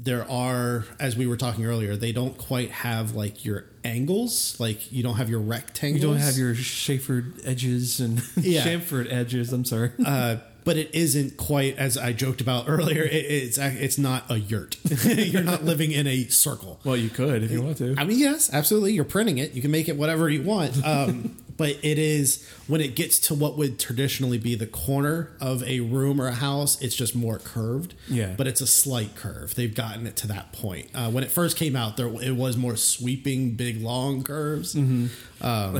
[0.02, 4.58] there are, as we were talking earlier, they don't quite have like your angles.
[4.58, 6.00] Like you don't have your rectangles.
[6.02, 8.62] you don't have your chamfered edges and Yeah.
[8.66, 9.52] chamfered edges.
[9.52, 9.90] I'm sorry.
[10.04, 13.02] Uh, but it isn't quite as I joked about earlier.
[13.02, 14.76] It, it's it's not a yurt.
[15.04, 16.80] You're not living in a circle.
[16.84, 17.94] well, you could if you want to.
[17.98, 18.92] I mean, yes, absolutely.
[18.92, 19.52] You're printing it.
[19.52, 20.84] You can make it whatever you want.
[20.84, 25.62] Um, but it is when it gets to what would traditionally be the corner of
[25.64, 27.94] a room or a house, it's just more curved.
[28.08, 28.32] Yeah.
[28.36, 29.54] But it's a slight curve.
[29.54, 30.88] They've gotten it to that point.
[30.94, 34.74] Uh, when it first came out, there it was more sweeping, big, long curves.
[34.74, 34.78] I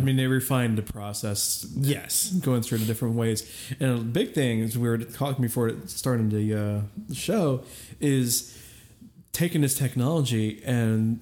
[0.03, 2.31] mean, they refined the process Yes.
[2.31, 3.51] going through the different ways.
[3.81, 7.63] And a big thing is we were talking before starting the, uh, the show
[8.01, 8.57] is
[9.33, 11.21] taking this technology and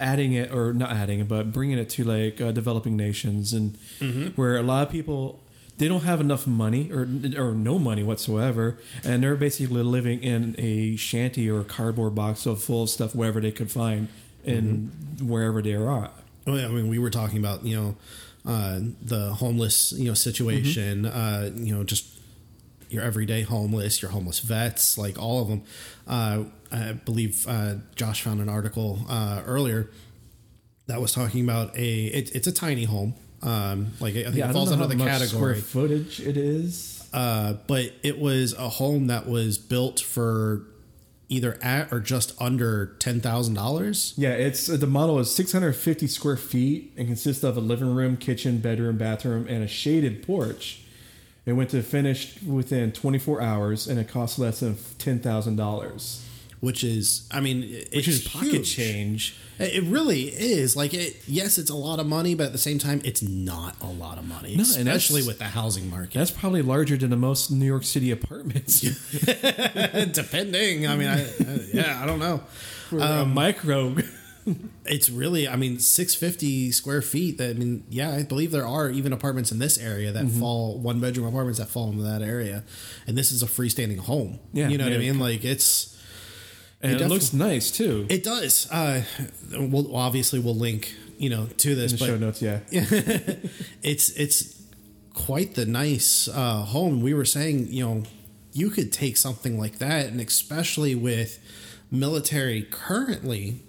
[0.00, 3.76] adding it or not adding it, but bringing it to like uh, developing nations and
[4.36, 5.40] where a lot of people
[5.78, 7.02] they don't have enough money or
[7.36, 12.46] or no money whatsoever, and they're basically living in a shanty or a cardboard box
[12.46, 14.08] of full of stuff wherever they could find
[14.44, 14.90] in
[15.22, 16.10] wherever they are.
[16.46, 17.96] Oh, yeah, I mean, we were talking about you know
[18.46, 21.06] uh, the homeless you know situation.
[21.06, 22.06] Uh, you know, just
[22.90, 25.62] your everyday homeless, your homeless vets, like all of them.
[26.06, 29.90] Uh, I believe uh, Josh found an article uh, earlier
[30.86, 32.04] that was talking about a.
[32.06, 33.14] It, it's a tiny home.
[33.42, 35.60] Um, like I think Yeah, it falls under the category.
[35.60, 37.08] footage it is.
[37.12, 40.62] Uh, but it was a home that was built for
[41.30, 44.12] either at or just under ten thousand dollars.
[44.16, 48.58] Yeah, it's the model is 650 square feet and consists of a living room, kitchen,
[48.58, 50.80] bedroom, bathroom, and a shaded porch.
[51.46, 56.22] It went to finish within 24 hours, and it cost less than ten thousand dollars,
[56.60, 58.74] Which is, I mean, it- which it's is pocket huge.
[58.74, 59.36] change.
[59.60, 60.76] It really is.
[60.76, 63.74] Like it yes, it's a lot of money, but at the same time it's not
[63.80, 66.14] a lot of money, No, especially with the housing market.
[66.14, 68.80] That's probably larger than the most New York City apartments.
[70.12, 72.42] Depending, I mean, I, I- yeah, I don't know.
[72.92, 73.96] A micro.
[74.86, 77.36] It's really, I mean, 650 square feet.
[77.36, 80.40] That I mean, yeah, I believe there are even apartments in this area that Mm-hmm.
[80.40, 82.64] fall one bedroom apartments that fall into that area,
[83.06, 84.38] and this is a freestanding home.
[84.54, 85.18] Yeah, you know what I mean?
[85.18, 85.97] Like it's
[86.82, 88.06] and it, It looks nice too.
[88.08, 88.68] it does.
[88.70, 89.02] Uh,
[89.52, 92.60] we'll obviously we'll link you know to this, in the but show notes, yeah.
[93.82, 94.62] it's it's
[95.14, 97.00] quite the nice uh, home.
[97.02, 98.02] We were saying, you know,
[98.52, 101.40] you could take something like that, and especially with
[101.90, 103.60] military currently,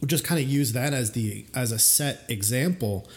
[0.00, 3.08] we'll just kind of use that as the as a set example.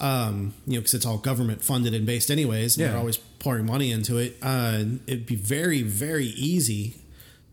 [0.00, 2.76] Um, you know, because it's all government funded and based, anyways.
[2.76, 2.88] And Yeah.
[2.90, 4.36] They're always pouring money into it.
[4.42, 6.96] Uh, it'd be very very easy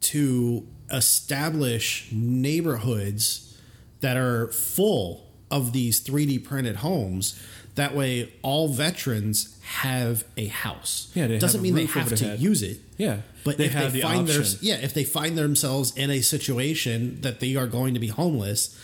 [0.02, 3.58] to establish neighborhoods
[4.02, 7.42] that are full of these 3D printed homes.
[7.76, 11.12] That way, all veterans have a house.
[11.16, 12.40] Yeah, they doesn't mean they have to head.
[12.40, 12.80] use it.
[12.98, 16.10] Yeah, But they if have they the find their, yeah, if they find themselves in
[16.10, 18.78] a situation that they are going to be homeless,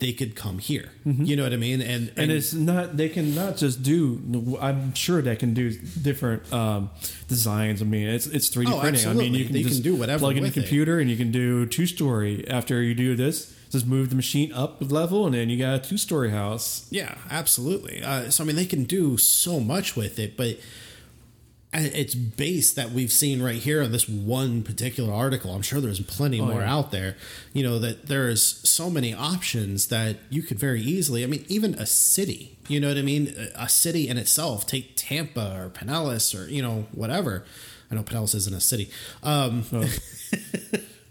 [0.00, 0.90] they could come here.
[1.04, 1.80] You know what I mean?
[1.80, 2.20] And Mm-hmm.
[2.20, 3.98] and it's not they can not just do
[4.60, 5.70] i'm sure they can do
[6.02, 6.90] different um,
[7.28, 9.82] designs i mean it's it's 3d Oh, printing i mean you can They can just
[9.82, 10.60] do whatever plug in the with it.
[10.60, 14.52] computer and you can do two story after you do this just move the machine
[14.52, 18.02] up a level and then you got a two story house Yeah, absolutely.
[18.02, 20.58] Uh, so I mean, they can do so much with it, but
[21.72, 26.00] its base that we've seen right here on this one particular article, I'm sure there's
[26.00, 26.72] plenty more Oh, yeah.
[26.74, 27.16] out there.
[27.52, 31.22] You know that there is so many options that you could very easily.
[31.22, 32.56] I mean, even a city.
[32.68, 33.34] You know what I mean?
[33.54, 34.66] A city in itself.
[34.66, 37.44] Take Tampa or Pinellas or you know whatever.
[37.90, 38.90] I know Pinellas isn't a city.
[39.22, 39.84] Um, so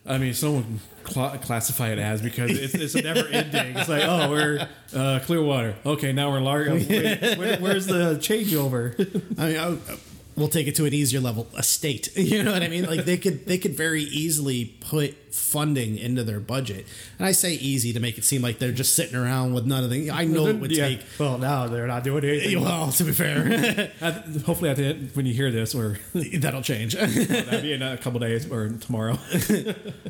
[0.06, 3.78] I mean, someone cl- classify it as because it's, it's never ending.
[3.78, 5.76] It's like, oh, we're uh, Clearwater.
[5.86, 6.74] Okay, now we're Largo.
[6.90, 8.96] Wait, where, where's the changeover?
[9.38, 9.98] I mean, I,
[10.40, 11.48] we'll take it to an easier level.
[11.56, 12.86] A state, you know what I mean?
[12.86, 16.86] Like they could they could very easily put funding into their budget,
[17.20, 19.84] and I say easy to make it seem like they're just sitting around with none
[19.84, 20.10] of the.
[20.12, 20.88] I know it would Yeah.
[20.88, 21.02] take.
[21.20, 22.62] Well, now they're not doing anything.
[22.64, 23.92] Well, to be fair,
[24.46, 26.94] hopefully, at the end, when you hear this, or that'll change.
[26.96, 29.18] that'll be in a couple days or tomorrow.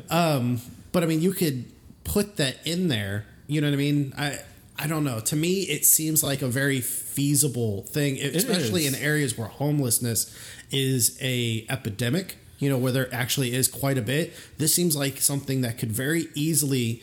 [0.08, 0.60] Um,
[0.92, 1.64] but I mean, you could
[2.04, 3.26] put that in there.
[3.46, 4.12] You know what I mean?
[4.16, 4.38] I
[4.80, 5.20] I don't know.
[5.20, 10.34] To me, it seems like a very feasible thing, especially in areas where homelessness
[10.70, 12.38] is a epidemic.
[12.58, 14.34] You know, where there actually is quite a bit.
[14.58, 17.02] This seems like something that could very easily.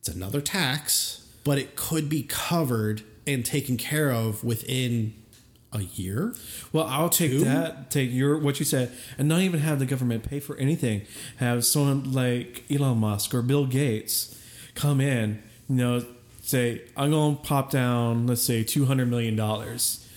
[0.00, 5.14] It's another tax, but it could be covered and taken care of within
[5.72, 6.34] a year.
[6.72, 7.90] Well, I'll take that.
[7.90, 11.02] Take your what you said, and not even have the government pay for anything.
[11.38, 14.38] Have someone like Elon Musk or Bill Gates
[14.74, 15.42] come in.
[15.68, 16.04] You know,
[16.48, 18.26] say I'm going to pop down.
[18.26, 20.08] Let's say two hundred million dollars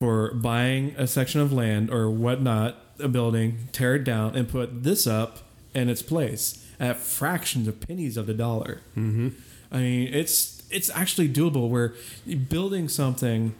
[0.00, 4.82] for buying a section of land or whatnot, a building, tear it down, and put
[4.82, 5.38] this up
[5.74, 8.80] in its place at fractions of pennies of the dollar.
[8.96, 9.28] Mm-hmm.
[9.70, 11.68] I mean, it's it's actually doable.
[11.68, 11.94] Where
[12.48, 13.54] building something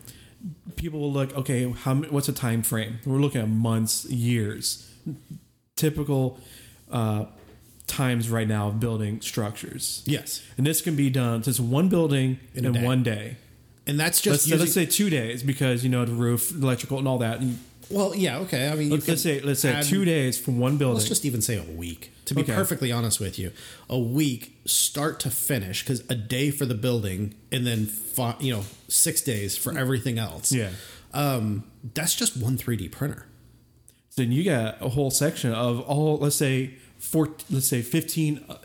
[0.77, 4.91] people will look okay how what's a time frame we're looking at months years
[5.77, 6.39] typical
[6.91, 7.25] uh,
[7.87, 12.39] times right now of building structures Yes, and this can be done just one building
[12.55, 12.83] In in, day.
[12.85, 13.37] one day
[13.87, 16.99] and that's just let's, using, let's say two days because you know the roof electrical
[16.99, 17.57] and all that You-
[17.91, 18.71] well, yeah, okay.
[18.71, 21.09] I mean, you let's, let's say let's say add- two days from one building Let's
[21.09, 22.13] just even say a week.
[22.25, 22.55] To be Okay.
[22.55, 23.53] perfectly honest with you,
[23.91, 28.55] a week start to finish because a day for the building and then fi- you
[28.55, 30.51] know six days for everything else.
[30.51, 30.71] yeah
[31.13, 33.27] um, that's just one 3D printer.
[34.17, 36.71] then you got a whole section of all let's say
[37.05, 38.57] four let's say 15 uh,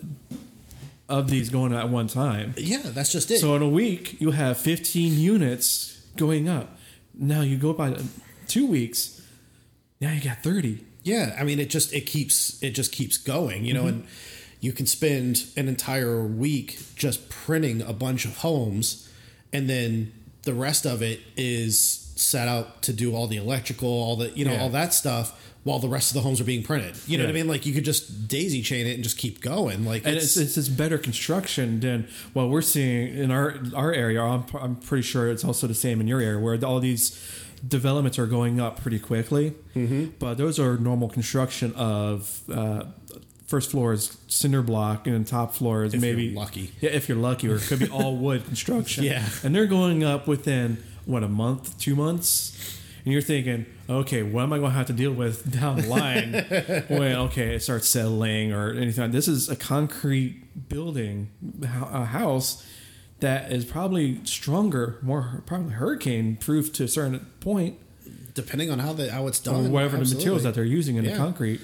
[1.07, 3.39] of these going at one time Yeah, that's just it.
[3.39, 6.77] So in a week, you have 15 units going up.
[7.13, 7.97] Now you go by
[8.47, 9.21] two weeks,
[9.99, 10.83] now you got 30.
[11.03, 14.05] yeah, I mean it just it keeps it just keeps going, you know, and
[14.61, 19.09] you can spend an entire week just printing a bunch of homes,
[19.51, 20.11] and then
[20.43, 24.45] the rest of it is set out to do all the electrical, all the you
[24.45, 24.61] know Yeah.
[24.63, 25.33] all that stuff.
[25.65, 27.47] While the rest of the homes are being printed, you know what I mean.
[27.47, 29.83] Like you could just daisy chain it and just keep going.
[29.85, 34.21] Like And it's, it's, it's better construction than what we're seeing in our our area.
[34.23, 37.19] I'm, I'm pretty sure it's also the same in your area where all these
[37.67, 39.53] developments are going up pretty quickly.
[39.75, 40.11] Mm-hmm.
[40.17, 42.85] But those are normal construction of uh,
[43.45, 46.71] first floor is cinder block and then top floor is If maybe you're lucky.
[46.79, 49.03] Yeah, if you're lucky, or it could be all wood construction.
[49.03, 49.27] Yeah.
[49.43, 52.75] and they're going up within what a month, two months.
[53.05, 55.87] And you're thinking, okay, what am I going to have to deal with down the
[55.87, 56.33] line
[56.89, 59.11] when okay it starts settling or anything?
[59.11, 61.29] This is a concrete building,
[61.63, 62.65] a house
[63.21, 67.77] that is probably stronger, more probably hurricane proof to a certain point,
[68.33, 71.03] depending on how the how it's or done, whatever the materials that they're using in
[71.05, 71.11] Yeah.
[71.11, 71.61] the concrete.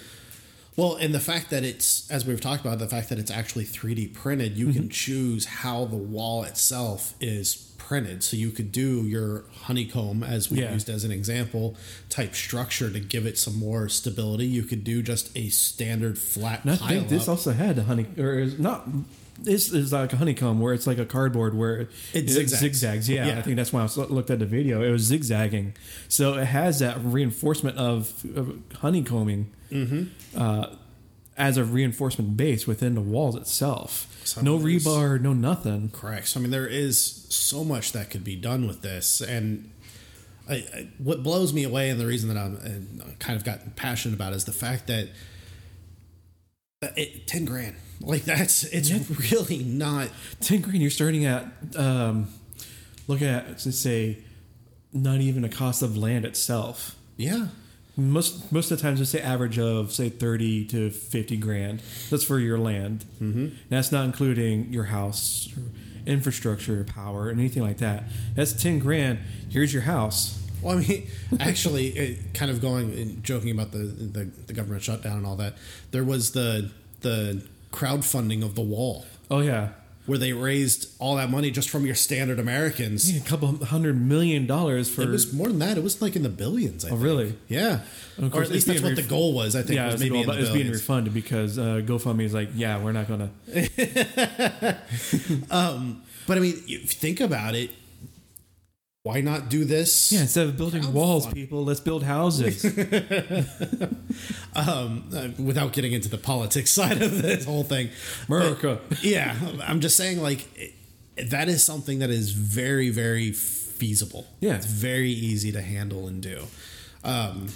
[0.77, 3.63] Well, and the fact that it's, as we've talked about, the fact that it's actually
[3.63, 4.77] 3D printed, you Mm-hmm.
[4.79, 7.55] can choose how the wall itself is
[7.87, 8.23] printed.
[8.23, 10.73] So you could do your honeycomb, as we Yeah.
[10.73, 11.75] used as an example,
[12.09, 14.45] type structure to give it some more stability.
[14.47, 17.29] You could do just a standard flat And I think this up.
[17.29, 18.87] also had a honey, or is not.
[19.37, 22.59] This is like a honeycomb where it's like a cardboard where It it zigzags.
[22.61, 23.09] zigzags.
[23.09, 23.37] Yeah, Yeah.
[23.39, 24.81] I think that's why I looked at the video.
[24.81, 25.73] It was zigzagging,
[26.07, 30.03] so it has that reinforcement of, of honeycombing Mm-hmm.
[30.39, 30.67] uh,
[31.37, 34.11] as a reinforcement base within the walls itself.
[34.23, 35.89] So no rebar, no nothing.
[35.91, 36.27] Correct.
[36.29, 39.71] So I mean, there is so much that could be done with this, and
[40.49, 42.55] I, I, what blows me away, and the reason that I'm
[43.01, 45.09] uh, kind of gotten passionate about, is the fact that
[46.81, 48.91] uh, it, ten grand, like that's it's
[49.31, 50.09] really not.
[50.39, 50.81] Ten grand.
[50.81, 52.29] You're starting at um,
[53.07, 54.19] looking at let's say
[54.93, 56.95] not even the cost of land itself.
[57.17, 57.47] Yeah,
[57.97, 61.81] Most most of the times, we say average of say thirty to fifty grand.
[62.09, 63.05] That's for your land.
[63.21, 63.55] Mm-hmm.
[63.69, 65.63] That's not including your house, or
[66.05, 68.03] infrastructure, power, and anything like that.
[68.35, 69.19] That's ten grand.
[69.49, 70.41] Here's your house.
[70.61, 71.07] Well, I mean,
[71.39, 75.37] actually, it, kind of going and joking about the, the the government shutdown and all
[75.37, 75.55] that.
[75.91, 76.71] There was the
[77.01, 79.69] the crowdfunding of the wall Oh yeah,
[80.05, 83.15] where they raised all that money just from your standard Americans.
[83.15, 85.01] a couple hundred million dollars for.
[85.01, 85.77] It was more than that.
[85.77, 86.85] It was like in the billions.
[86.85, 87.03] I oh think.
[87.03, 87.37] really?
[87.47, 87.81] Yeah,
[88.17, 89.55] Of or at least that's what being the goal was.
[89.55, 92.81] I think Yeah, was maybe the it's being refunded because uh, GoFundMe is like, yeah,
[92.81, 93.29] we're not gonna.
[96.27, 97.71] But I mean, you think about it.
[99.05, 100.11] Why not do this?
[100.11, 102.65] Yeah, instead of building walls, people, let's build houses.
[104.55, 107.91] um, uh, without getting into the politics side of this whole thing.
[108.27, 108.79] America.
[108.89, 114.25] But, yeah, I'm just saying, like, it, that is something that is very, very feasible.
[114.39, 114.55] Yeah.
[114.55, 116.45] It's very easy to handle and do.
[117.03, 117.49] Um,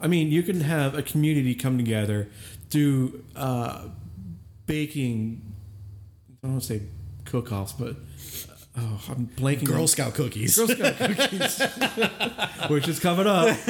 [0.00, 2.28] I mean, you can have a community come together,
[2.70, 3.88] do uh,
[4.64, 5.52] baking,
[6.30, 6.82] I don't want to say
[7.26, 7.94] cook offs, but
[8.76, 9.64] oh, I'm blanking.
[9.64, 10.56] Girl on- Scout cookies.
[10.56, 11.60] Girl Scout cookies,
[12.68, 13.56] which is coming up.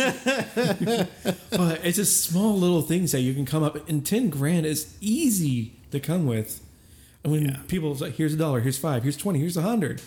[1.51, 4.97] but it's just small little things that you can come up, and ten grand is
[5.01, 6.61] easy to come with.
[7.23, 7.57] And when Yeah.
[7.69, 10.03] people say, "Here's a dollar, here's five, here's twenty, here's a hundred,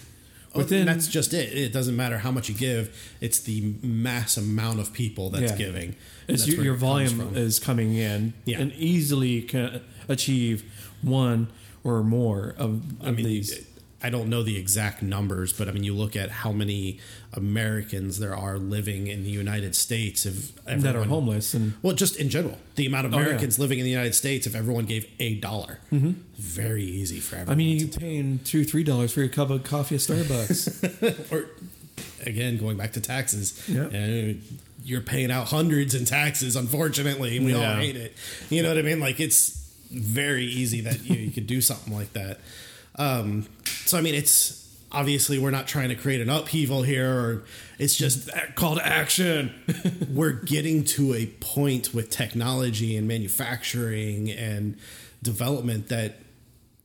[0.54, 1.52] oh, within that's just it.
[1.58, 2.96] It doesn't matter how much you give.
[3.22, 5.58] It's the mass amount of people that's Yeah.
[5.58, 5.96] giving.
[6.28, 8.60] it's That's your, your volume is coming in, Yeah.
[8.60, 10.64] and easily can achieve
[11.02, 11.48] one
[11.84, 13.66] or more of, of I mean, these.
[14.04, 17.00] I don't know the exact numbers, but I mean, you look at how many
[17.34, 20.26] Americans there are living in the United States.
[20.26, 23.24] If that are homeless and Well, just in general, the amount of Oh, yeah.
[23.26, 27.54] Americans living in the United States, if everyone gave a dollar, very easy for everyone.
[27.54, 31.32] I mean, you to paying two, three dollars for your cup of coffee at Starbucks.
[31.32, 31.50] or
[32.26, 33.86] again going back to taxes Yeah.
[33.86, 34.34] uh,
[34.84, 38.14] you're paying out hundreds in taxes unfortunately we all hate it
[38.50, 41.94] you know what i mean like it's very easy that you, you could do something
[41.96, 42.40] like that
[42.98, 43.48] um,
[43.86, 47.44] so i mean it's obviously we're not trying to create an upheaval here or
[47.78, 49.54] it's just Call to action.
[50.10, 54.78] we're getting to a point with technology and manufacturing and
[55.22, 56.20] development that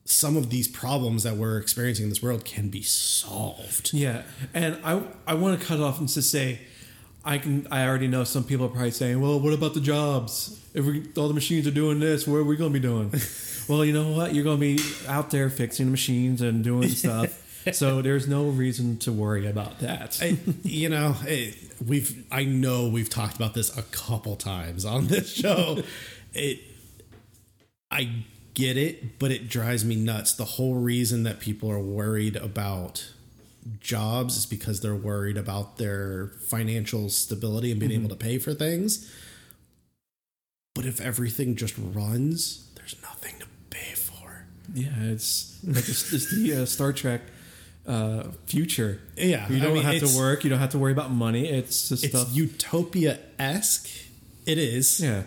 [0.05, 4.79] some of these problems that we're experiencing in this world can be solved Yeah, and
[4.85, 6.61] I I want to cut off and just say,
[7.25, 10.61] I can I already know some people are probably saying, well, what about the jobs?
[10.75, 13.13] If we, all the machines are doing this, what are we going to be doing?
[13.69, 14.35] well, you know what?
[14.35, 17.39] You're going to be out there fixing machines and doing stuff.
[17.73, 20.19] so there's no reason to worry about that.
[20.21, 21.57] I, you know, it,
[21.87, 25.83] we've I know we've talked about this a couple times on this show.
[26.35, 26.61] it
[27.91, 30.33] I get it, but it drives me nuts.
[30.33, 33.13] The whole reason that people are worried about
[33.81, 38.07] jobs is because they're worried about their financial stability and being mm-hmm.
[38.07, 39.13] able to pay for things.
[40.75, 43.47] But if everything just runs, there's nothing to.
[44.75, 47.23] Yeah, it's like it's, it's the uh, Star Trek
[47.87, 49.01] uh, future.
[49.17, 50.45] Yeah, you don't mean, have to work.
[50.45, 51.49] You don't have to worry about money.
[51.49, 53.89] It's just It's utopia esque.
[54.47, 55.01] It is.
[55.01, 55.23] yeah,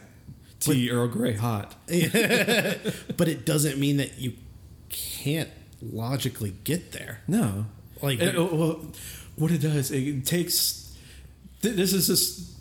[0.59, 1.75] tea Earl Grey hot.
[1.87, 4.33] but it doesn't mean that you
[4.89, 5.49] can't
[5.81, 7.19] logically get there.
[7.27, 7.65] No,
[8.01, 8.85] Like- It- uh, well,
[9.37, 10.95] what it does, it takes.
[11.61, 12.54] th- This is just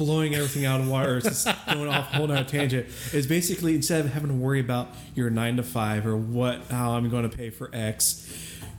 [0.00, 1.18] blowing everything out of water.
[1.18, 2.86] It's just going off a whole nother tangent.
[3.12, 6.92] Is basically instead of having to worry about your nine to five or what how
[6.92, 8.26] I'm going to pay for X,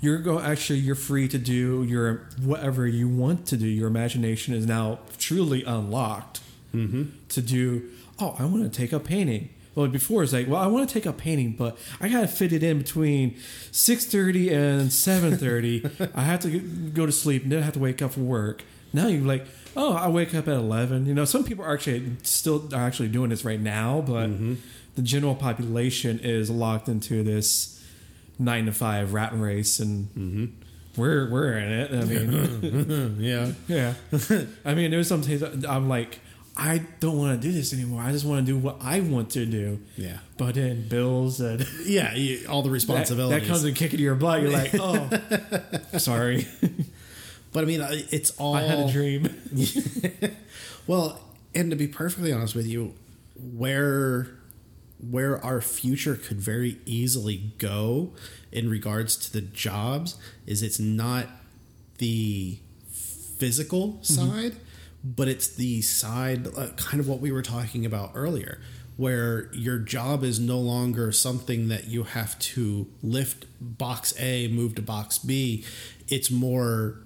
[0.02, 3.68] you're go actually you're free to do your whatever you want to do.
[3.68, 6.42] Your imagination is now truly unlocked
[6.74, 7.04] mm-hmm.
[7.30, 7.90] to do.
[8.20, 9.50] Oh, I want to take up painting.
[9.76, 12.52] Well, before it's like, well, I want to take up painting, but I gotta fit
[12.52, 13.38] it in between
[13.72, 15.88] six thirty and seven thirty.
[16.16, 18.64] I have to go to sleep and then I have to wake up for work.
[18.92, 19.46] Now you're like,
[19.76, 21.06] oh, I wake up at eleven.
[21.06, 24.56] You know, some people are actually still are actually doing this right now, but mm-hmm.
[24.96, 27.82] the general population is locked into this
[28.40, 30.46] nine to five rat race, and mm-hmm.
[31.00, 31.92] we're we're in it.
[31.92, 33.52] I mean, Yeah.
[33.68, 34.46] yeah.
[34.66, 36.20] I mean, there's some days I'm like,
[36.58, 38.02] I don't want to do this anymore.
[38.02, 39.80] I just want to do what I want to do.
[39.96, 40.18] Yeah.
[40.38, 42.14] But then bills and Yeah.
[42.14, 43.42] You, all the that, responsibilities.
[43.42, 44.42] that comes and kicking your butt.
[44.42, 45.10] You're like, oh,
[45.98, 46.48] sorry,
[47.52, 48.56] but I mean, I- it's all.
[48.56, 49.30] I had a dream.
[50.88, 51.22] Well,
[51.54, 52.94] and to be perfectly honest with you,
[53.36, 54.28] where
[55.00, 58.12] where our future could very easily go
[58.52, 61.28] in regards to the jobs is it's not
[61.98, 64.56] the physical side,
[65.04, 68.60] but it's the side uh, kind of what we were talking about earlier
[68.98, 74.76] where your job is no longer something that you have to lift box A, move
[74.76, 75.64] to box B.
[76.08, 76.98] It's more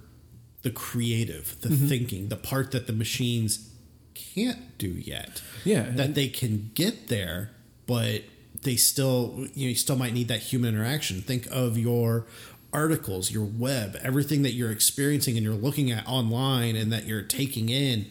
[0.66, 1.88] the creative, the mm-hmm.
[1.88, 3.70] thinking, the part that the machines
[4.16, 5.44] can't do yet.
[5.64, 7.52] Yeah, That they can get there,
[7.86, 8.24] but
[8.64, 11.22] they still you, know, you still might need that human interaction.
[11.22, 12.26] Think of your
[12.74, 17.22] articles, your web, everything that you're experiencing and you're looking at online and that you're
[17.22, 18.08] taking in.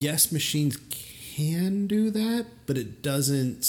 [0.00, 3.64] Yes, machines can do that, but it doesn't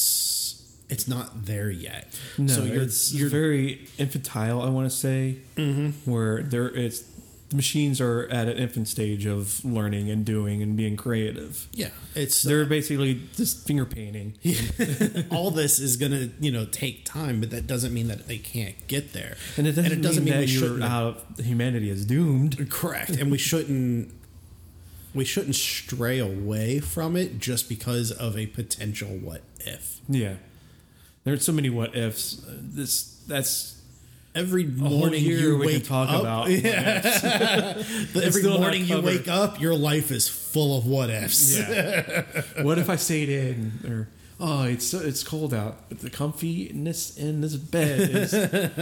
[0.90, 2.18] it's not there yet.
[2.38, 4.62] No, so you're it's you're very infantile.
[4.62, 6.10] I want to say, Mm-hmm.
[6.12, 7.04] where there it's
[7.50, 11.68] the machines are at an infant stage of learning and doing and being creative.
[11.72, 14.34] Yeah, it's They're basically just finger painting.
[15.32, 18.76] all this is gonna you know take time, but that doesn't mean that they can't
[18.88, 19.38] get there.
[19.58, 22.70] And it doesn't, mean, that we shouldn't out humanity is doomed.
[22.72, 24.12] correct, and we shouldn't
[25.14, 30.02] we shouldn't stray away from it just because of a potential what if.
[30.10, 30.36] Yeah.
[31.26, 32.42] There's so many what ifs.
[32.48, 33.74] Uh, This that's
[34.36, 37.02] Every morning you wake talk up, about Yeah.
[38.22, 41.58] every morning you wake up, your life is full of what ifs.
[41.58, 42.24] Yeah.
[42.62, 43.72] what if I stayed in?
[43.88, 44.08] Or
[44.42, 48.34] oh, it's it's cold out, but the comfiness in this bed is.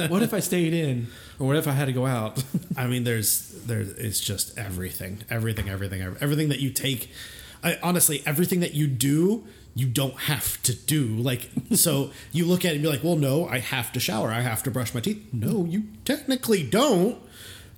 [0.09, 1.07] what if I stayed in?
[1.39, 2.43] Or what if I had to go out?
[2.75, 3.81] I mean, there's there.
[3.81, 7.11] It's just everything, everything, everything, every- everything that you take.
[7.63, 9.45] I, honestly, everything that you do,
[9.75, 11.05] you don't have to do.
[11.05, 14.29] Like, so you look at it and be like, well, no, I have to shower.
[14.29, 15.23] I have to brush my teeth.
[15.33, 17.17] No, you technically don't.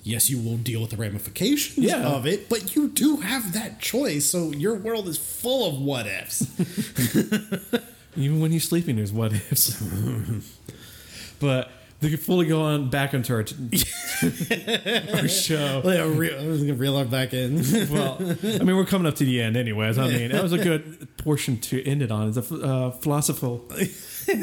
[0.03, 2.05] Yes, you will deal with the ramifications Yeah.
[2.05, 4.25] of it, but you do have that choice.
[4.25, 6.41] So your world is full of what ifs.
[8.17, 9.81] Even when you're sleeping, there's what ifs.
[11.39, 11.71] but
[12.01, 13.39] they could fully go on back into our,
[15.17, 15.81] our show.
[15.85, 17.63] Yeah, re- I was gonna reel her back in.
[17.89, 19.97] Well, I mean, we're coming up to the end, anyways.
[19.97, 22.27] I mean, that was a good portion to end it on.
[22.29, 23.59] It's a uh, philosophical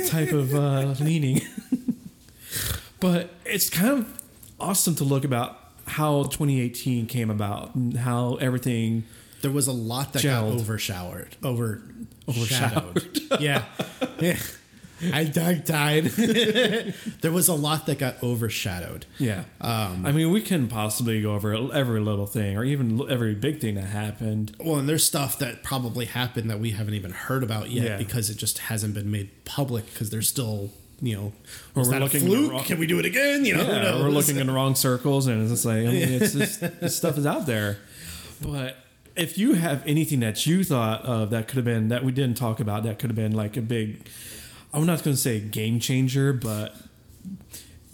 [0.08, 1.40] type of uh, leaning,
[3.00, 4.22] but it's kind of
[4.60, 9.04] awesome to look about how 2018 came about and how everything.
[9.42, 10.52] There was a lot that Gelled.
[10.52, 11.36] got overshowered.
[11.42, 11.82] Over
[12.28, 13.20] overshadowed.
[13.40, 13.64] yeah.
[14.20, 14.38] Yeah.
[15.12, 16.04] I dog died.
[17.20, 19.06] there was a lot that got overshadowed.
[19.18, 23.34] Yeah, um, I mean, we can possibly go over every little thing or even every
[23.34, 24.54] big thing that happened.
[24.60, 27.96] Well, and there's stuff that probably happened that we haven't even heard about yet Yeah.
[27.96, 31.32] because it just hasn't been made public because there's still, you know,
[31.74, 33.44] Or we're looking wrong- Can we do it again?
[33.44, 36.08] You know, Yeah, we're looking in the wrong circles, and it's just like I mean,
[36.08, 37.78] it's just, this stuff is out there.
[38.40, 38.76] But
[39.14, 42.36] if you have anything that you thought of that could have been that we didn't
[42.36, 44.06] talk about, that could have been like a big,
[44.74, 46.74] I'm not going to say game changer, but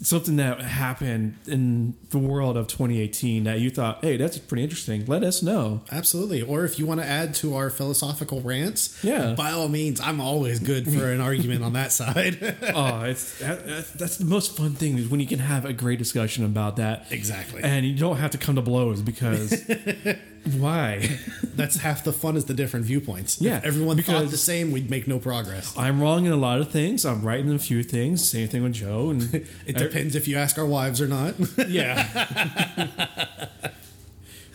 [0.01, 5.05] something that happened in the world of 2018 that you thought, hey, that's pretty interesting.
[5.05, 5.81] Let us know.
[5.91, 6.41] Absolutely.
[6.41, 9.33] Or if you want to add to our philosophical rants, Yeah.
[9.33, 12.37] by all means, I'm always good for an argument on that side.
[12.73, 15.73] oh, it's that, that- that's the most fun thing is when you can have a
[15.73, 17.07] great discussion about that.
[17.11, 17.61] Exactly.
[17.61, 19.51] And you don't have to come to blows because
[20.57, 21.17] why?
[21.43, 23.41] That's half the fun is the different viewpoints.
[23.41, 25.77] Yeah, If everyone thought the same, we'd make no progress.
[25.77, 27.05] I'm wrong in a lot of things.
[27.05, 28.29] I'm right in a few things.
[28.29, 29.09] Same thing with Joe.
[29.11, 29.33] And
[29.65, 31.35] It depends if you ask our wives or not.
[31.67, 33.47] yeah.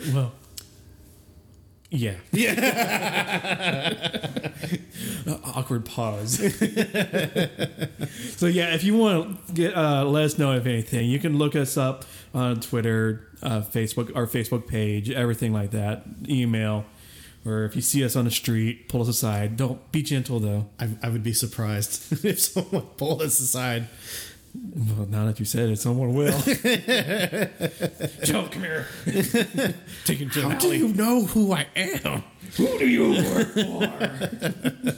[0.12, 0.32] well,
[1.90, 2.14] yeah.
[2.32, 3.90] Yeah.
[5.44, 6.36] Awkward pause.
[8.36, 11.38] so yeah, if you want to get uh, let us know if anything, you can
[11.38, 12.04] look us up
[12.34, 16.04] on Twitter, uh, Facebook, our Facebook page, everything like that.
[16.28, 16.84] Email.
[17.46, 19.56] Or if you see us on the street, pull us aside.
[19.56, 20.68] Don't be gentle though.
[20.78, 23.88] I, I would be surprised if someone pulled us aside.
[24.54, 26.38] Well, now that you said it, someone will.
[28.24, 28.86] Joe, come here.
[29.04, 29.74] Take
[30.04, 30.78] Taking to How do Alley.
[30.78, 32.22] you know who I am?
[32.56, 34.94] Who do you work for?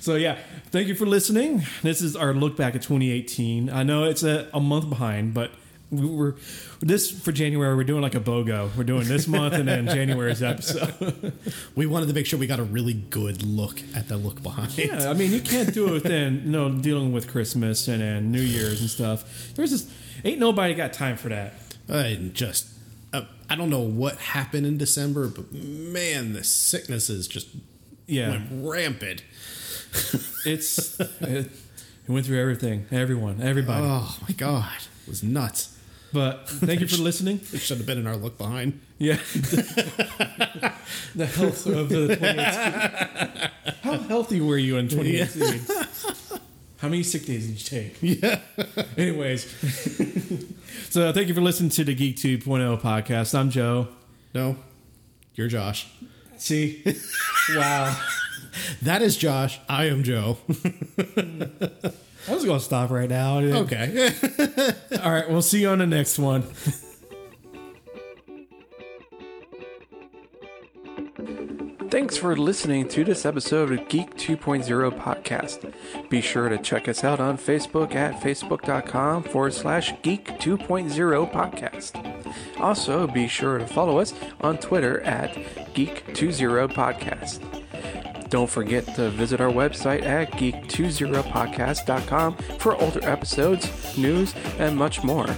[0.00, 0.38] so yeah,
[0.70, 1.62] thank you for listening.
[1.82, 3.70] This is our look back at 2018.
[3.70, 5.52] I know it's a, a month behind, but
[5.90, 6.34] we were
[6.80, 7.74] this for January.
[7.76, 8.76] We're doing like a BOGO.
[8.76, 11.32] We're doing this month and then January's episode.
[11.74, 14.76] We wanted to make sure we got a really good look at the look behind.
[14.78, 18.32] yeah, I mean you can't do it within you know dealing with Christmas and, and
[18.32, 19.52] New Year's and stuff.
[19.54, 19.90] There's just
[20.24, 21.54] ain't nobody got time for that.
[21.88, 22.66] And just,
[23.12, 27.48] uh, I don't know what happened in December, but man, the sicknesses just
[28.06, 28.30] Yeah.
[28.30, 29.22] went rampant.
[30.44, 31.50] It's it, it
[32.08, 33.84] went through everything, everyone, everybody.
[33.84, 34.72] Oh my god,
[35.04, 35.75] it was nuts.
[36.12, 37.40] But thank you for listening.
[37.52, 38.80] It should have been in our look behind.
[38.98, 39.18] Yeah.
[41.14, 43.50] the health of the 2018.
[43.82, 45.66] How healthy were you in 2018?
[46.78, 47.98] How many sick days did you take?
[48.00, 48.40] Yeah.
[48.96, 49.44] Anyways,
[50.90, 53.34] so thank you for listening to the Geek 2.0 podcast.
[53.38, 53.88] I'm Joe.
[54.34, 54.56] No,
[55.34, 55.88] you're Josh.
[56.36, 56.84] See?
[57.54, 57.96] Wow.
[58.82, 59.60] That is Josh.
[59.68, 60.38] I am Joe.
[62.28, 63.38] I was going to stop right now.
[63.38, 64.10] okay.
[65.02, 65.28] All right.
[65.28, 66.42] We'll see you on the next one.
[71.88, 75.72] Thanks for listening to this episode of Geek 2.0 podcast.
[76.10, 82.60] Be sure to check us out on Facebook at facebook.com forward slash geek 2.0 podcast.
[82.60, 85.32] Also, be sure to follow us on Twitter at
[85.74, 88.05] geek20 podcast.
[88.28, 95.28] Don't forget to visit our website at geek20podcast.com for older episodes, news, and much more.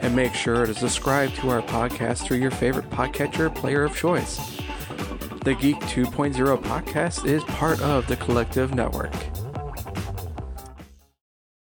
[0.00, 4.36] and make sure to subscribe to our podcast through your favorite podcatcher player of choice.
[5.44, 9.12] The Geek 2.0 podcast is part of the Collective Network.